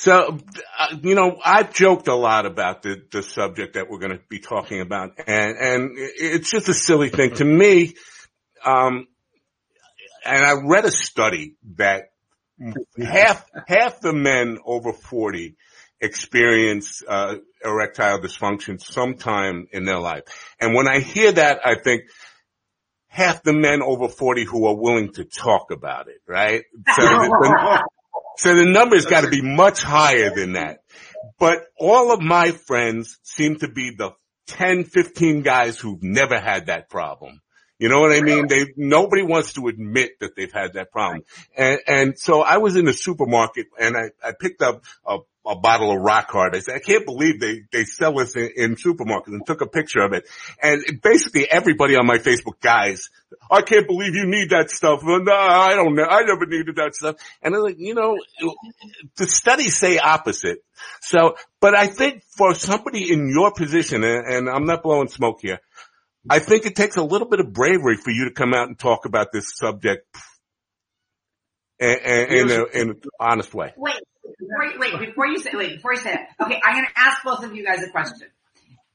So, 0.00 0.38
uh, 0.78 0.96
you 1.02 1.14
know, 1.14 1.38
I've 1.44 1.74
joked 1.74 2.08
a 2.08 2.14
lot 2.14 2.46
about 2.46 2.80
the, 2.80 3.02
the 3.12 3.22
subject 3.22 3.74
that 3.74 3.90
we're 3.90 3.98
going 3.98 4.16
to 4.16 4.22
be 4.30 4.38
talking 4.38 4.80
about 4.80 5.10
and, 5.26 5.58
and 5.58 5.90
it's 5.98 6.50
just 6.50 6.70
a 6.70 6.74
silly 6.74 7.10
thing 7.10 7.34
to 7.34 7.44
me. 7.44 7.92
Um, 8.64 9.08
and 10.24 10.42
I 10.42 10.54
read 10.64 10.86
a 10.86 10.90
study 10.90 11.56
that 11.76 12.12
half, 12.98 13.44
half 13.68 14.00
the 14.00 14.14
men 14.14 14.56
over 14.64 14.94
40 14.94 15.56
experience, 16.00 17.02
uh, 17.06 17.34
erectile 17.62 18.20
dysfunction 18.20 18.80
sometime 18.80 19.66
in 19.70 19.84
their 19.84 20.00
life. 20.00 20.22
And 20.58 20.74
when 20.74 20.88
I 20.88 21.00
hear 21.00 21.30
that, 21.32 21.60
I 21.62 21.74
think, 21.74 22.04
half 23.08 23.42
the 23.42 23.52
men 23.52 23.82
over 23.82 24.08
40 24.08 24.44
who 24.44 24.66
are 24.66 24.76
willing 24.76 25.12
to 25.12 25.24
talk 25.24 25.70
about 25.70 26.08
it, 26.08 26.22
right? 26.26 26.64
So 26.96 27.02
the, 27.02 27.84
so 28.40 28.54
the 28.54 28.64
number's 28.64 29.04
got 29.04 29.20
to 29.20 29.28
be 29.28 29.42
much 29.42 29.82
higher 29.82 30.34
than 30.34 30.54
that. 30.54 30.78
But 31.38 31.66
all 31.78 32.10
of 32.10 32.22
my 32.22 32.52
friends 32.52 33.18
seem 33.22 33.56
to 33.56 33.68
be 33.68 33.90
the 33.90 34.12
10, 34.46 34.84
15 34.84 35.42
guys 35.42 35.78
who've 35.78 36.02
never 36.02 36.40
had 36.40 36.66
that 36.66 36.88
problem. 36.88 37.42
You 37.80 37.88
know 37.88 38.00
what 38.00 38.12
I 38.12 38.20
mean? 38.20 38.46
They, 38.46 38.66
nobody 38.76 39.22
wants 39.22 39.54
to 39.54 39.66
admit 39.68 40.20
that 40.20 40.36
they've 40.36 40.52
had 40.52 40.74
that 40.74 40.92
problem. 40.92 41.22
And, 41.56 41.80
and 41.86 42.18
so 42.18 42.42
I 42.42 42.58
was 42.58 42.76
in 42.76 42.84
the 42.84 42.92
supermarket 42.92 43.68
and 43.78 43.96
I, 43.96 44.10
I 44.22 44.32
picked 44.38 44.60
up 44.60 44.84
a 45.06 45.18
a 45.46 45.56
bottle 45.56 45.90
of 45.90 46.00
rock 46.00 46.30
hard. 46.30 46.54
I 46.54 46.60
said, 46.60 46.76
I 46.76 46.80
can't 46.80 47.06
believe 47.06 47.40
they, 47.40 47.62
they 47.72 47.84
sell 47.84 48.14
this 48.14 48.36
in, 48.36 48.50
in 48.56 48.76
supermarkets 48.76 49.28
and 49.28 49.46
took 49.46 49.62
a 49.62 49.66
picture 49.66 50.00
of 50.00 50.12
it. 50.12 50.28
And 50.62 51.00
basically 51.02 51.50
everybody 51.50 51.96
on 51.96 52.06
my 52.06 52.18
Facebook, 52.18 52.60
guys, 52.60 53.08
I 53.50 53.62
can't 53.62 53.86
believe 53.86 54.14
you 54.14 54.26
need 54.26 54.50
that 54.50 54.70
stuff. 54.70 55.00
No, 55.02 55.32
I 55.32 55.74
don't 55.74 55.94
know. 55.94 56.04
I 56.04 56.22
never 56.24 56.46
needed 56.46 56.76
that 56.76 56.94
stuff. 56.94 57.16
And 57.42 57.54
I'm 57.54 57.62
like, 57.62 57.78
you 57.78 57.94
know, 57.94 58.18
the 59.16 59.26
studies 59.26 59.76
say 59.76 59.98
opposite. 59.98 60.62
So, 61.00 61.36
but 61.60 61.74
I 61.74 61.86
think 61.86 62.22
for 62.36 62.54
somebody 62.54 63.12
in 63.12 63.30
your 63.30 63.52
position, 63.52 64.04
and, 64.04 64.26
and 64.26 64.48
I'm 64.48 64.66
not 64.66 64.82
blowing 64.82 65.08
smoke 65.08 65.40
here, 65.40 65.60
I 66.28 66.38
think 66.38 66.66
it 66.66 66.76
takes 66.76 66.96
a 66.96 67.02
little 67.02 67.28
bit 67.28 67.40
of 67.40 67.52
bravery 67.52 67.96
for 67.96 68.10
you 68.10 68.26
to 68.26 68.32
come 68.32 68.52
out 68.52 68.68
and 68.68 68.78
talk 68.78 69.06
about 69.06 69.32
this 69.32 69.52
subject 69.54 70.06
in, 71.78 71.88
in, 71.88 72.32
in, 72.32 72.50
a, 72.50 72.64
in 72.64 72.90
an 72.90 73.00
honest 73.18 73.54
way. 73.54 73.72
Wait, 73.76 73.94
before 74.22 74.64
you, 74.64 74.78
wait, 74.78 75.08
before 75.08 75.26
you 75.26 75.38
say, 75.38 75.50
wait, 75.54 75.76
before 75.76 75.94
you 75.94 76.00
say 76.00 76.12
that. 76.12 76.44
Okay, 76.44 76.60
I'm 76.62 76.74
going 76.74 76.86
to 76.86 76.92
ask 77.00 77.22
both 77.24 77.42
of 77.42 77.54
you 77.54 77.64
guys 77.64 77.82
a 77.82 77.90
question. 77.90 78.28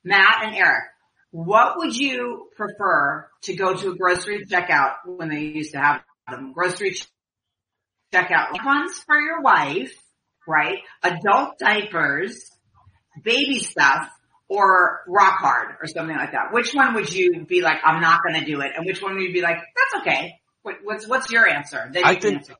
Matt 0.03 0.43
and 0.43 0.55
Eric, 0.55 0.83
what 1.31 1.77
would 1.77 1.97
you 1.97 2.47
prefer 2.55 3.27
to 3.43 3.55
go 3.55 3.73
to 3.75 3.91
a 3.91 3.95
grocery 3.95 4.45
checkout 4.45 4.93
when 5.05 5.29
they 5.29 5.41
used 5.41 5.73
to 5.73 5.79
have 5.79 6.01
them? 6.29 6.53
Grocery 6.53 6.95
checkout 8.13 8.63
ones 8.63 8.99
for 9.05 9.19
your 9.19 9.41
wife, 9.41 9.93
right? 10.47 10.77
Adult 11.03 11.57
diapers, 11.57 12.51
baby 13.23 13.59
stuff, 13.59 14.09
or 14.47 15.01
rock 15.07 15.39
hard 15.39 15.75
or 15.81 15.87
something 15.87 16.15
like 16.15 16.31
that. 16.33 16.53
Which 16.53 16.73
one 16.73 16.93
would 16.95 17.11
you 17.11 17.45
be 17.45 17.61
like, 17.61 17.77
I'm 17.83 18.01
not 18.01 18.21
going 18.23 18.39
to 18.39 18.45
do 18.45 18.61
it? 18.61 18.73
And 18.75 18.85
which 18.85 19.01
one 19.01 19.15
would 19.15 19.23
you 19.23 19.33
be 19.33 19.41
like, 19.41 19.57
that's 19.57 20.01
okay. 20.01 20.39
What, 20.61 20.75
what's, 20.83 21.07
what's 21.07 21.31
your 21.31 21.47
answer? 21.47 21.91
I 22.03 22.15
think, 22.15 22.37
answer. 22.37 22.55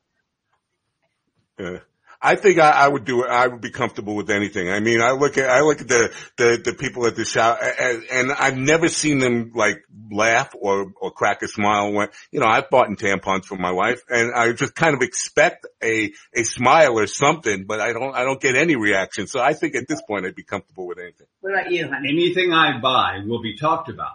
Uh, 1.58 1.78
I 2.20 2.36
think 2.36 2.58
I, 2.58 2.70
I, 2.70 2.88
would 2.88 3.04
do 3.04 3.24
it. 3.24 3.30
I 3.30 3.46
would 3.46 3.60
be 3.60 3.70
comfortable 3.70 4.16
with 4.16 4.30
anything. 4.30 4.70
I 4.70 4.80
mean, 4.80 5.00
I 5.00 5.12
look 5.12 5.38
at, 5.38 5.48
I 5.48 5.60
look 5.60 5.80
at 5.80 5.88
the, 5.88 6.12
the, 6.36 6.60
the 6.64 6.72
people 6.72 7.06
at 7.06 7.16
the 7.16 7.24
shop 7.24 7.58
and, 7.60 8.02
and, 8.10 8.32
I've 8.32 8.56
never 8.56 8.88
seen 8.88 9.18
them 9.18 9.52
like 9.54 9.82
laugh 10.10 10.54
or, 10.58 10.92
or 11.00 11.10
crack 11.10 11.42
a 11.42 11.48
smile 11.48 11.92
when, 11.92 12.08
you 12.30 12.40
know, 12.40 12.46
I've 12.46 12.70
bought 12.70 12.88
in 12.88 12.96
tampons 12.96 13.44
for 13.44 13.56
my 13.56 13.72
wife 13.72 14.00
and 14.08 14.34
I 14.34 14.52
just 14.52 14.74
kind 14.74 14.94
of 14.94 15.02
expect 15.02 15.66
a, 15.82 16.12
a 16.34 16.42
smile 16.42 16.98
or 16.98 17.06
something, 17.06 17.64
but 17.66 17.80
I 17.80 17.92
don't, 17.92 18.14
I 18.14 18.24
don't 18.24 18.40
get 18.40 18.56
any 18.56 18.76
reaction. 18.76 19.26
So 19.26 19.40
I 19.40 19.52
think 19.52 19.74
at 19.74 19.86
this 19.88 20.02
point 20.02 20.26
I'd 20.26 20.34
be 20.34 20.42
comfortable 20.42 20.86
with 20.86 20.98
anything. 20.98 21.26
What 21.40 21.52
about 21.54 21.70
you, 21.70 21.88
honey? 21.88 22.08
Anything 22.10 22.52
I 22.52 22.78
buy 22.80 23.20
will 23.26 23.42
be 23.42 23.56
talked 23.56 23.88
about. 23.88 24.12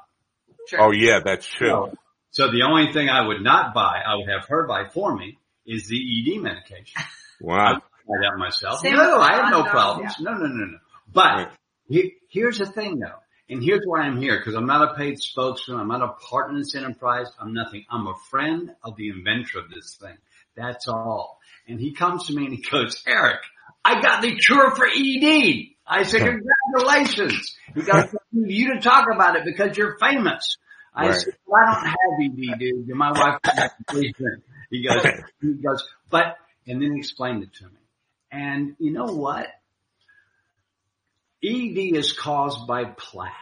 Sure. 0.68 0.82
Oh 0.82 0.92
yeah, 0.92 1.20
that's 1.24 1.46
true. 1.46 1.68
So, 1.68 1.94
so 2.32 2.52
the 2.52 2.64
only 2.64 2.94
thing 2.94 3.10
I 3.10 3.28
would 3.28 3.42
not 3.42 3.74
buy, 3.74 4.02
I 4.06 4.16
would 4.16 4.30
have 4.30 4.48
her 4.48 4.68
buy 4.68 4.90
for 4.90 5.16
me 5.16 5.38
is 5.66 5.88
the 5.88 5.98
ED 5.98 6.42
medication. 6.42 7.02
Wow 7.40 7.82
try 8.06 8.30
that 8.30 8.38
myself. 8.38 8.80
Same 8.80 8.96
no, 8.96 9.20
I 9.20 9.36
have 9.36 9.52
no 9.52 9.64
problems. 9.64 10.16
Yeah. 10.20 10.32
No, 10.32 10.38
no, 10.38 10.48
no, 10.48 10.66
no. 10.66 10.78
But 11.14 11.52
he, 11.88 12.14
here's 12.30 12.60
the 12.60 12.66
thing 12.66 13.00
though. 13.00 13.20
And 13.50 13.62
here's 13.62 13.84
why 13.86 14.04
I'm 14.04 14.22
here, 14.22 14.38
because 14.38 14.56
I'm 14.56 14.66
not 14.66 14.92
a 14.92 14.96
paid 14.96 15.20
spokesman. 15.20 15.78
I'm 15.78 15.90
not 15.90 16.02
a 16.02 16.14
partner 16.30 16.54
in 16.54 16.60
this 16.60 16.74
enterprise. 16.74 17.28
I'm 17.38 17.54
nothing. 17.54 17.84
I'm 17.90 18.08
a 18.08 18.16
friend 18.30 18.72
of 18.82 18.96
the 18.96 19.10
inventor 19.10 19.60
of 19.60 19.70
this 19.70 19.98
thing. 20.02 20.18
That's 20.56 20.88
all. 20.88 21.40
And 21.68 21.78
he 21.78 21.92
comes 21.92 22.28
to 22.28 22.34
me 22.34 22.46
and 22.46 22.56
he 22.56 22.62
goes, 22.62 23.04
Eric, 23.06 23.42
I 23.84 24.00
got 24.00 24.22
the 24.22 24.38
cure 24.38 24.74
for 24.74 24.88
ED. 24.88 25.66
I 25.86 26.04
said, 26.04 26.22
congratulations. 26.22 27.58
You 27.76 27.84
got 27.84 28.10
you 28.32 28.76
to 28.76 28.80
talk 28.80 29.08
about 29.14 29.36
it 29.36 29.44
because 29.44 29.78
you're 29.78 29.98
famous. 30.00 30.58
I 30.94 31.10
right. 31.10 31.20
said, 31.20 31.34
well, 31.46 31.62
I 31.62 31.74
don't 31.74 31.86
have 31.86 32.54
ED, 32.54 32.60
dude. 32.60 32.88
My 32.90 33.12
wife 33.12 33.40
He 34.70 34.84
goes, 34.88 35.06
he 35.42 35.54
goes, 35.56 35.84
but, 36.10 36.38
and 36.68 36.82
then 36.82 36.94
he 36.94 37.00
explained 37.00 37.44
it 37.44 37.54
to 37.56 37.66
me. 37.66 37.81
And 38.32 38.76
you 38.80 38.92
know 38.92 39.06
what? 39.06 39.48
ED 41.44 41.98
is 41.98 42.14
caused 42.14 42.68
by 42.68 42.86
plaque. 42.86 43.34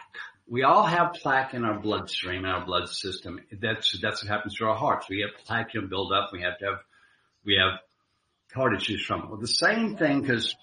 We 0.48 0.64
all 0.64 0.84
have 0.84 1.12
plaque 1.12 1.54
in 1.54 1.64
our 1.64 1.78
bloodstream, 1.78 2.44
in 2.44 2.50
our 2.50 2.64
blood 2.64 2.88
system. 2.88 3.40
That's, 3.60 3.96
that's 4.00 4.24
what 4.24 4.32
happens 4.32 4.56
to 4.56 4.64
our 4.64 4.74
hearts. 4.74 5.08
We 5.08 5.20
have 5.20 5.44
plaque 5.46 5.74
and 5.74 5.88
build 5.88 6.12
up. 6.12 6.30
We 6.32 6.42
have 6.42 6.58
to 6.58 6.64
have, 6.64 6.78
we 7.44 7.54
have 7.54 7.78
heart 8.52 8.74
issues 8.74 9.04
from 9.04 9.20
it. 9.22 9.28
Well, 9.28 9.38
the 9.38 9.46
same 9.46 9.96
thing 9.96 10.22
because 10.22 10.56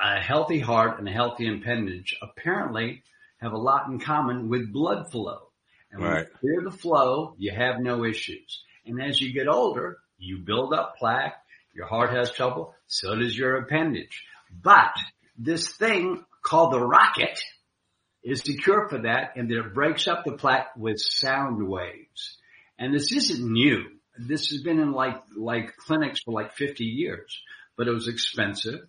a 0.00 0.20
healthy 0.20 0.60
heart 0.60 0.98
and 0.98 1.08
a 1.08 1.12
healthy 1.12 1.52
appendage 1.52 2.16
apparently 2.22 3.02
have 3.38 3.52
a 3.52 3.58
lot 3.58 3.88
in 3.88 3.98
common 3.98 4.48
with 4.48 4.72
blood 4.72 5.10
flow. 5.10 5.48
And 5.90 6.00
when 6.00 6.10
right. 6.10 6.26
you 6.26 6.38
clear 6.40 6.70
the 6.70 6.76
flow, 6.76 7.34
you 7.38 7.52
have 7.52 7.80
no 7.80 8.04
issues. 8.04 8.62
And 8.86 9.02
as 9.02 9.20
you 9.20 9.32
get 9.32 9.48
older, 9.48 9.98
you 10.18 10.38
build 10.38 10.72
up 10.72 10.96
plaque, 10.98 11.41
your 11.74 11.86
heart 11.86 12.10
has 12.14 12.32
trouble, 12.32 12.74
so 12.86 13.14
does 13.14 13.36
your 13.36 13.56
appendage. 13.56 14.24
But 14.50 14.94
this 15.38 15.72
thing 15.72 16.24
called 16.42 16.72
the 16.72 16.80
rocket 16.80 17.40
is 18.22 18.42
the 18.42 18.56
cure 18.56 18.88
for 18.88 19.02
that 19.02 19.36
and 19.36 19.50
it 19.50 19.74
breaks 19.74 20.06
up 20.06 20.24
the 20.24 20.32
plaque 20.32 20.76
with 20.76 21.00
sound 21.00 21.66
waves. 21.66 22.36
And 22.78 22.94
this 22.94 23.12
isn't 23.12 23.50
new. 23.50 23.84
This 24.18 24.50
has 24.50 24.62
been 24.62 24.78
in 24.78 24.92
like, 24.92 25.20
like 25.36 25.76
clinics 25.76 26.20
for 26.24 26.32
like 26.32 26.54
50 26.54 26.84
years, 26.84 27.40
but 27.76 27.88
it 27.88 27.92
was 27.92 28.08
expensive 28.08 28.80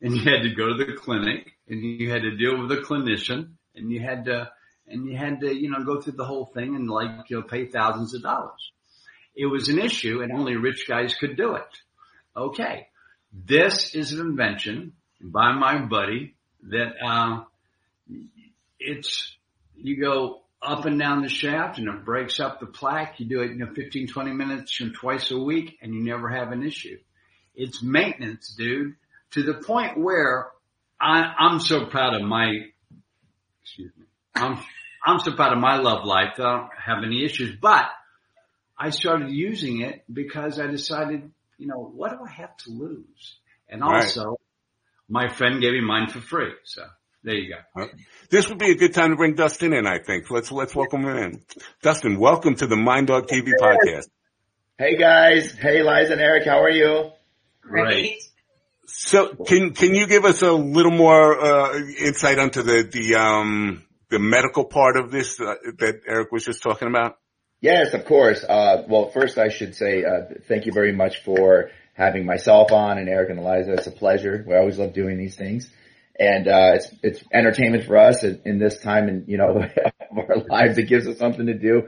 and 0.00 0.16
you 0.16 0.24
had 0.24 0.42
to 0.42 0.54
go 0.54 0.68
to 0.68 0.84
the 0.84 0.94
clinic 0.94 1.52
and 1.68 1.82
you 1.82 2.10
had 2.10 2.22
to 2.22 2.36
deal 2.36 2.60
with 2.60 2.72
a 2.72 2.82
clinician 2.82 3.52
and 3.74 3.90
you 3.90 4.00
had 4.00 4.24
to, 4.24 4.50
and 4.88 5.06
you 5.06 5.16
had 5.16 5.40
to, 5.40 5.54
you 5.54 5.70
know, 5.70 5.84
go 5.84 6.00
through 6.00 6.14
the 6.14 6.24
whole 6.24 6.46
thing 6.46 6.74
and 6.74 6.90
like, 6.90 7.30
you 7.30 7.36
know, 7.36 7.42
pay 7.42 7.66
thousands 7.66 8.14
of 8.14 8.22
dollars. 8.22 8.72
It 9.34 9.46
was 9.46 9.68
an 9.68 9.78
issue 9.78 10.20
and 10.20 10.32
only 10.32 10.56
rich 10.56 10.86
guys 10.88 11.14
could 11.14 11.36
do 11.36 11.54
it. 11.54 11.62
Okay, 12.34 12.88
this 13.32 13.94
is 13.94 14.12
an 14.12 14.20
invention 14.20 14.94
by 15.20 15.52
my 15.52 15.84
buddy 15.84 16.34
that 16.70 16.94
uh, 17.04 17.44
it's 18.78 19.36
you 19.76 20.00
go 20.00 20.40
up 20.62 20.86
and 20.86 20.98
down 20.98 21.22
the 21.22 21.28
shaft 21.28 21.78
and 21.78 21.88
it 21.88 22.04
breaks 22.04 22.40
up 22.40 22.60
the 22.60 22.66
plaque. 22.66 23.18
You 23.18 23.26
do 23.26 23.40
it, 23.40 23.50
you 23.50 23.58
know, 23.58 23.72
15, 23.74 24.08
20 24.08 24.32
minutes 24.32 24.80
and 24.80 24.94
twice 24.94 25.30
a 25.30 25.38
week 25.38 25.78
and 25.82 25.94
you 25.94 26.02
never 26.02 26.28
have 26.28 26.52
an 26.52 26.62
issue. 26.62 26.98
It's 27.54 27.82
maintenance, 27.82 28.54
dude, 28.56 28.94
to 29.32 29.42
the 29.42 29.54
point 29.54 29.98
where 29.98 30.48
I, 31.00 31.34
I'm 31.38 31.58
so 31.60 31.86
proud 31.86 32.14
of 32.14 32.22
my, 32.22 32.50
excuse 33.62 33.92
me, 33.98 34.06
I'm, 34.34 34.58
I'm 35.04 35.18
so 35.18 35.32
proud 35.32 35.52
of 35.52 35.58
my 35.58 35.76
love 35.76 36.06
life 36.06 36.34
I 36.38 36.42
don't 36.42 36.70
have 36.82 37.04
any 37.04 37.24
issues, 37.24 37.56
but 37.60 37.86
I 38.78 38.90
started 38.90 39.30
using 39.30 39.82
it 39.82 40.04
because 40.10 40.58
I 40.58 40.66
decided 40.68 41.30
you 41.62 41.68
know, 41.68 41.92
what 41.94 42.10
do 42.10 42.24
I 42.26 42.30
have 42.30 42.56
to 42.64 42.70
lose? 42.70 43.36
And 43.68 43.84
also, 43.84 44.30
right. 44.30 44.38
my 45.08 45.28
friend 45.28 45.60
gave 45.60 45.72
me 45.72 45.80
mine 45.80 46.08
for 46.08 46.20
free. 46.20 46.50
So 46.64 46.82
there 47.22 47.36
you 47.36 47.54
go. 47.76 47.86
This 48.30 48.48
would 48.48 48.58
be 48.58 48.72
a 48.72 48.74
good 48.74 48.92
time 48.92 49.10
to 49.10 49.16
bring 49.16 49.36
Dustin 49.36 49.72
in, 49.72 49.86
I 49.86 50.00
think. 50.00 50.28
Let's, 50.28 50.50
let's 50.50 50.74
welcome 50.74 51.04
him 51.04 51.16
in. 51.16 51.42
Dustin, 51.80 52.18
welcome 52.18 52.56
to 52.56 52.66
the 52.66 52.74
Mind 52.74 53.06
Dog 53.06 53.28
TV 53.28 53.52
podcast. 53.60 54.08
Hey 54.76 54.96
guys. 54.96 55.52
Hey 55.52 55.84
Liza 55.84 56.14
and 56.14 56.20
Eric. 56.20 56.46
How 56.46 56.64
are 56.64 56.70
you? 56.70 57.12
Great. 57.60 58.20
So 58.86 59.28
can, 59.28 59.72
can 59.72 59.94
you 59.94 60.08
give 60.08 60.24
us 60.24 60.42
a 60.42 60.50
little 60.50 60.90
more, 60.90 61.40
uh, 61.40 61.78
insight 61.78 62.40
onto 62.40 62.62
the, 62.62 62.82
the, 62.82 63.14
um, 63.14 63.84
the 64.10 64.18
medical 64.18 64.64
part 64.64 64.96
of 64.96 65.12
this 65.12 65.40
uh, 65.40 65.54
that 65.78 66.00
Eric 66.08 66.32
was 66.32 66.44
just 66.44 66.60
talking 66.60 66.88
about? 66.88 67.18
Yes, 67.62 67.94
of 67.94 68.04
course. 68.06 68.42
Uh, 68.42 68.82
well, 68.88 69.08
first 69.10 69.38
I 69.38 69.48
should 69.48 69.76
say 69.76 70.04
uh, 70.04 70.34
thank 70.48 70.66
you 70.66 70.72
very 70.72 70.90
much 70.90 71.22
for 71.22 71.70
having 71.94 72.26
myself 72.26 72.72
on 72.72 72.98
and 72.98 73.08
Eric 73.08 73.30
and 73.30 73.38
Eliza. 73.38 73.74
It's 73.74 73.86
a 73.86 73.92
pleasure. 73.92 74.44
We 74.46 74.56
always 74.56 74.80
love 74.80 74.92
doing 74.92 75.16
these 75.16 75.36
things, 75.36 75.70
and 76.18 76.48
uh, 76.48 76.72
it's 76.74 76.90
it's 77.04 77.24
entertainment 77.32 77.84
for 77.84 77.96
us 77.98 78.24
in, 78.24 78.42
in 78.44 78.58
this 78.58 78.80
time 78.80 79.06
and 79.08 79.28
you 79.28 79.38
know 79.38 79.62
of 80.10 80.18
our 80.18 80.38
lives. 80.38 80.76
It 80.76 80.88
gives 80.88 81.06
us 81.06 81.18
something 81.18 81.46
to 81.46 81.54
do. 81.54 81.86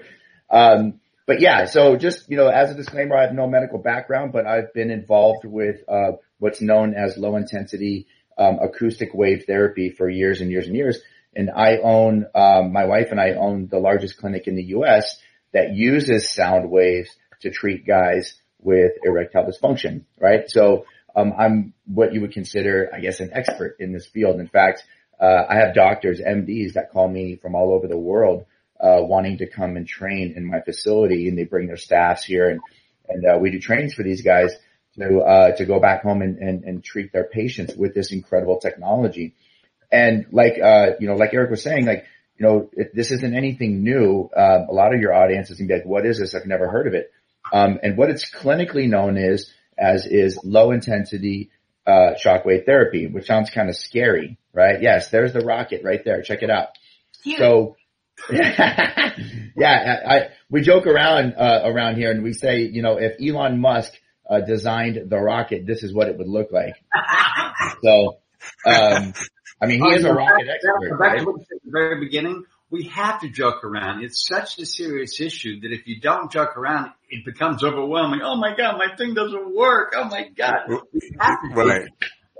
Um, 0.48 1.00
but 1.26 1.40
yeah, 1.40 1.64
so 1.64 1.96
just 1.96 2.30
you 2.30 2.36
know, 2.36 2.46
as 2.46 2.70
a 2.70 2.74
disclaimer, 2.74 3.16
I 3.16 3.22
have 3.22 3.34
no 3.34 3.48
medical 3.48 3.78
background, 3.78 4.32
but 4.32 4.46
I've 4.46 4.72
been 4.74 4.92
involved 4.92 5.44
with 5.44 5.80
uh, 5.88 6.12
what's 6.38 6.60
known 6.60 6.94
as 6.94 7.18
low 7.18 7.34
intensity 7.34 8.06
um, 8.38 8.60
acoustic 8.62 9.12
wave 9.12 9.42
therapy 9.48 9.90
for 9.90 10.08
years 10.08 10.40
and 10.40 10.52
years 10.52 10.68
and 10.68 10.76
years. 10.76 11.00
And 11.34 11.50
I 11.50 11.78
own, 11.78 12.26
um, 12.32 12.72
my 12.72 12.84
wife 12.84 13.08
and 13.10 13.20
I 13.20 13.32
own 13.32 13.66
the 13.66 13.78
largest 13.78 14.18
clinic 14.18 14.46
in 14.46 14.54
the 14.54 14.62
U.S. 14.66 15.18
that 15.54 15.74
uses 15.74 16.30
sound 16.30 16.70
waves 16.70 17.10
to 17.40 17.50
treat 17.50 17.86
guys 17.86 18.34
with 18.60 18.92
erectile 19.02 19.44
dysfunction, 19.44 20.02
right? 20.20 20.50
So, 20.50 20.84
um, 21.16 21.32
I'm 21.38 21.74
what 21.86 22.12
you 22.12 22.20
would 22.22 22.32
consider, 22.32 22.90
I 22.92 23.00
guess, 23.00 23.20
an 23.20 23.30
expert 23.32 23.76
in 23.78 23.92
this 23.92 24.06
field. 24.06 24.40
In 24.40 24.48
fact, 24.48 24.84
uh, 25.20 25.44
I 25.48 25.56
have 25.56 25.74
doctors, 25.74 26.20
MDs 26.20 26.74
that 26.74 26.90
call 26.90 27.08
me 27.08 27.36
from 27.36 27.54
all 27.54 27.72
over 27.72 27.86
the 27.86 27.96
world, 27.96 28.46
uh, 28.80 28.98
wanting 29.00 29.38
to 29.38 29.46
come 29.46 29.76
and 29.76 29.86
train 29.86 30.34
in 30.36 30.44
my 30.44 30.60
facility 30.60 31.28
and 31.28 31.38
they 31.38 31.44
bring 31.44 31.68
their 31.68 31.76
staffs 31.76 32.24
here 32.24 32.50
and, 32.50 32.60
and, 33.08 33.24
uh, 33.24 33.38
we 33.38 33.50
do 33.50 33.60
trainings 33.60 33.94
for 33.94 34.02
these 34.02 34.22
guys 34.22 34.52
to, 34.98 35.20
uh, 35.20 35.56
to 35.56 35.64
go 35.64 35.78
back 35.78 36.02
home 36.02 36.22
and, 36.22 36.38
and, 36.38 36.64
and 36.64 36.84
treat 36.84 37.12
their 37.12 37.24
patients 37.24 37.74
with 37.76 37.94
this 37.94 38.12
incredible 38.12 38.58
technology. 38.58 39.34
And 39.92 40.26
like, 40.32 40.58
uh, 40.60 40.92
you 40.98 41.06
know, 41.06 41.14
like 41.14 41.32
Eric 41.32 41.50
was 41.50 41.62
saying, 41.62 41.86
like, 41.86 42.06
you 42.36 42.46
know, 42.46 42.70
this 42.92 43.10
isn't 43.10 43.34
anything 43.34 43.82
new. 43.84 44.28
Uh, 44.36 44.64
a 44.68 44.72
lot 44.72 44.94
of 44.94 45.00
your 45.00 45.14
audience 45.14 45.50
is 45.50 45.58
going 45.58 45.68
to 45.68 45.74
be 45.74 45.78
like, 45.78 45.86
what 45.86 46.06
is 46.06 46.18
this? 46.18 46.34
I've 46.34 46.46
never 46.46 46.68
heard 46.68 46.86
of 46.86 46.94
it. 46.94 47.12
Um, 47.52 47.78
and 47.82 47.96
what 47.96 48.10
it's 48.10 48.28
clinically 48.28 48.88
known 48.88 49.16
is, 49.16 49.52
as 49.78 50.06
is 50.06 50.38
low 50.42 50.70
intensity, 50.70 51.50
uh, 51.86 52.14
shockwave 52.22 52.64
therapy, 52.66 53.06
which 53.06 53.26
sounds 53.26 53.50
kind 53.50 53.68
of 53.68 53.76
scary, 53.76 54.38
right? 54.52 54.80
Yes, 54.80 55.10
there's 55.10 55.32
the 55.32 55.44
rocket 55.44 55.82
right 55.84 56.04
there. 56.04 56.22
Check 56.22 56.42
it 56.42 56.50
out. 56.50 56.68
Huge. 57.22 57.38
So, 57.38 57.76
yeah, 58.32 60.00
I, 60.06 60.14
I, 60.16 60.28
we 60.50 60.62
joke 60.62 60.86
around, 60.86 61.34
uh, 61.34 61.62
around 61.64 61.96
here 61.96 62.10
and 62.10 62.22
we 62.22 62.32
say, 62.32 62.62
you 62.62 62.82
know, 62.82 62.98
if 62.98 63.14
Elon 63.20 63.60
Musk, 63.60 63.92
uh, 64.28 64.40
designed 64.40 65.10
the 65.10 65.18
rocket, 65.18 65.66
this 65.66 65.82
is 65.82 65.92
what 65.92 66.08
it 66.08 66.16
would 66.16 66.28
look 66.28 66.50
like. 66.50 66.74
so, 67.82 68.18
um, 68.66 69.12
I 69.60 69.66
mean, 69.66 69.82
he 69.82 69.94
is 69.94 70.04
a 70.04 70.12
rocket 70.12 70.48
expert, 70.48 70.98
Back 70.98 71.00
right? 71.00 71.18
to 71.20 71.24
what 71.24 71.38
you 71.38 71.46
said 71.48 71.56
at 71.56 71.64
the 71.64 71.70
very 71.70 72.00
beginning, 72.00 72.44
we 72.70 72.84
have 72.84 73.20
to 73.20 73.28
joke 73.28 73.64
around. 73.64 74.02
It's 74.02 74.26
such 74.26 74.58
a 74.58 74.66
serious 74.66 75.20
issue 75.20 75.60
that 75.60 75.72
if 75.72 75.86
you 75.86 76.00
don't 76.00 76.30
joke 76.30 76.56
around, 76.56 76.90
it 77.08 77.24
becomes 77.24 77.62
overwhelming. 77.62 78.20
Oh 78.22 78.36
my 78.36 78.54
God, 78.56 78.78
my 78.78 78.94
thing 78.96 79.14
doesn't 79.14 79.54
work. 79.54 79.92
Oh 79.96 80.04
my 80.04 80.28
God. 80.28 80.54
You 80.68 80.82
Right. 81.54 81.88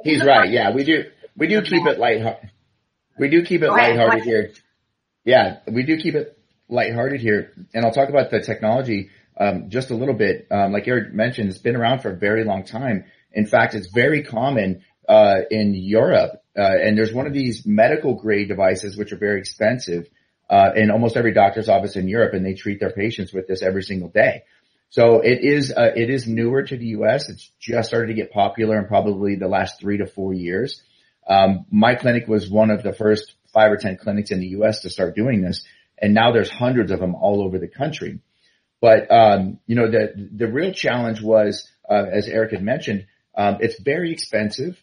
He's 0.03 0.25
right. 0.25 0.51
Yeah, 0.51 0.73
we 0.73 0.85
do, 0.85 1.05
we 1.37 1.47
do 1.47 1.63
keep 1.63 1.87
it 1.87 1.99
light. 1.99 2.39
We 3.19 3.29
do 3.29 3.45
keep 3.45 3.63
it 3.63 3.71
lighthearted 3.71 4.25
here. 4.25 4.53
Yeah, 5.25 5.59
we 5.71 5.85
do 5.85 5.97
keep 5.99 6.15
it 6.15 6.37
lighthearted 6.69 7.21
here. 7.21 7.53
And 7.73 7.85
I'll 7.85 7.93
talk 7.93 8.09
about 8.09 8.31
the 8.31 8.41
technology, 8.41 9.11
um, 9.39 9.71
just 9.71 9.91
a 9.91 9.95
little 9.95 10.15
bit. 10.15 10.49
Um, 10.51 10.73
like 10.73 10.89
Eric 10.89 11.15
mentioned, 11.15 11.49
it's 11.49 11.59
been 11.59 11.77
around 11.77 12.01
for 12.01 12.11
a 12.11 12.17
very 12.17 12.45
long 12.45 12.65
time. 12.65 13.05
In 13.33 13.47
fact, 13.47 13.75
it's 13.75 13.89
very 13.93 14.23
common, 14.25 14.83
uh, 15.09 15.41
in 15.51 15.75
Europe. 15.75 16.43
Uh, 16.57 16.63
and 16.63 16.97
there's 16.97 17.13
one 17.13 17.27
of 17.27 17.33
these 17.33 17.67
medical 17.67 18.15
grade 18.15 18.49
devices, 18.49 18.97
which 18.97 19.13
are 19.13 19.17
very 19.17 19.41
expensive, 19.41 20.09
uh, 20.49 20.71
in 20.77 20.91
almost 20.91 21.17
every 21.17 21.33
doctor's 21.33 21.69
office 21.69 21.97
in 21.97 22.09
Europe. 22.09 22.35
And 22.35 22.45
they 22.45 22.55
treat 22.55 22.81
their 22.81 22.93
patients 22.93 23.33
with 23.33 23.47
this 23.47 23.63
every 23.63 23.83
single 23.83 24.09
day. 24.09 24.43
So 24.91 25.21
it 25.21 25.41
is, 25.43 25.73
uh, 25.77 25.91
it 25.97 26.09
is 26.11 26.29
newer 26.29 26.63
to 26.63 26.77
the 26.77 26.87
U.S. 26.99 27.29
It's 27.29 27.51
just 27.59 27.89
started 27.89 28.09
to 28.09 28.15
get 28.15 28.33
popular 28.33 28.79
in 28.79 28.87
probably 28.87 29.35
the 29.35 29.49
last 29.49 29.81
three 29.81 29.99
to 29.99 30.07
four 30.07 30.33
years. 30.33 30.81
Um, 31.29 31.67
my 31.71 31.97
clinic 31.97 32.29
was 32.29 32.49
one 32.49 32.71
of 32.71 32.83
the 32.83 32.93
first 32.93 33.35
five 33.53 33.73
or 33.73 33.77
10 33.77 33.97
clinics 33.97 34.31
in 34.31 34.41
the 34.41 34.49
U.S. 34.49 34.83
to 34.83 34.91
start 34.91 35.17
doing 35.17 35.43
this. 35.43 35.65
And 35.99 36.15
now 36.15 36.33
there's 36.33 36.51
hundreds 36.51 36.93
of 36.93 37.01
them 37.01 37.15
all 37.15 37.43
over 37.43 37.59
the 37.59 37.69
country. 37.69 38.21
But, 38.81 39.11
um, 39.11 39.59
you 39.67 39.77
know, 39.77 39.91
the, 39.91 40.29
the 40.33 40.47
real 40.47 40.73
challenge 40.73 41.23
was, 41.23 41.69
uh, 41.89 42.05
as 42.13 42.29
Eric 42.29 42.53
had 42.53 42.63
mentioned, 42.63 43.07
um, 43.37 43.59
it's 43.61 43.81
very 43.81 44.13
expensive, 44.13 44.79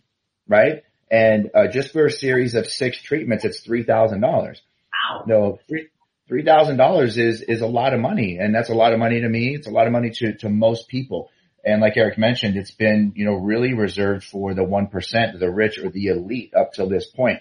right? 0.47 0.83
And, 1.11 1.51
uh, 1.53 1.67
just 1.67 1.91
for 1.91 2.05
a 2.05 2.11
series 2.11 2.55
of 2.55 2.67
six 2.67 3.01
treatments, 3.01 3.45
it's 3.45 3.67
$3,000. 3.67 4.21
Wow. 4.21 5.23
No, 5.27 5.59
three 5.67 5.89
three 6.31 6.45
thousand 6.45 6.77
dollars 6.77 7.17
is 7.17 7.41
is 7.41 7.59
a 7.59 7.67
lot 7.67 7.93
of 7.93 7.99
money, 7.99 8.37
and 8.39 8.55
that's 8.55 8.69
a 8.69 8.73
lot 8.73 8.93
of 8.93 8.99
money 8.99 9.19
to 9.19 9.27
me. 9.27 9.53
It's 9.53 9.67
a 9.67 9.71
lot 9.71 9.85
of 9.85 9.91
money 9.91 10.11
to 10.11 10.33
to 10.37 10.49
most 10.49 10.87
people. 10.87 11.29
And 11.63 11.81
like 11.81 11.97
Eric 11.97 12.17
mentioned, 12.17 12.55
it's 12.55 12.71
been 12.71 13.11
you 13.15 13.25
know 13.25 13.33
really 13.33 13.73
reserved 13.73 14.23
for 14.23 14.53
the 14.53 14.63
one 14.63 14.87
percent, 14.87 15.37
the 15.37 15.51
rich 15.51 15.77
or 15.77 15.89
the 15.89 16.07
elite 16.07 16.53
up 16.57 16.71
till 16.71 16.87
this 16.87 17.05
point. 17.05 17.39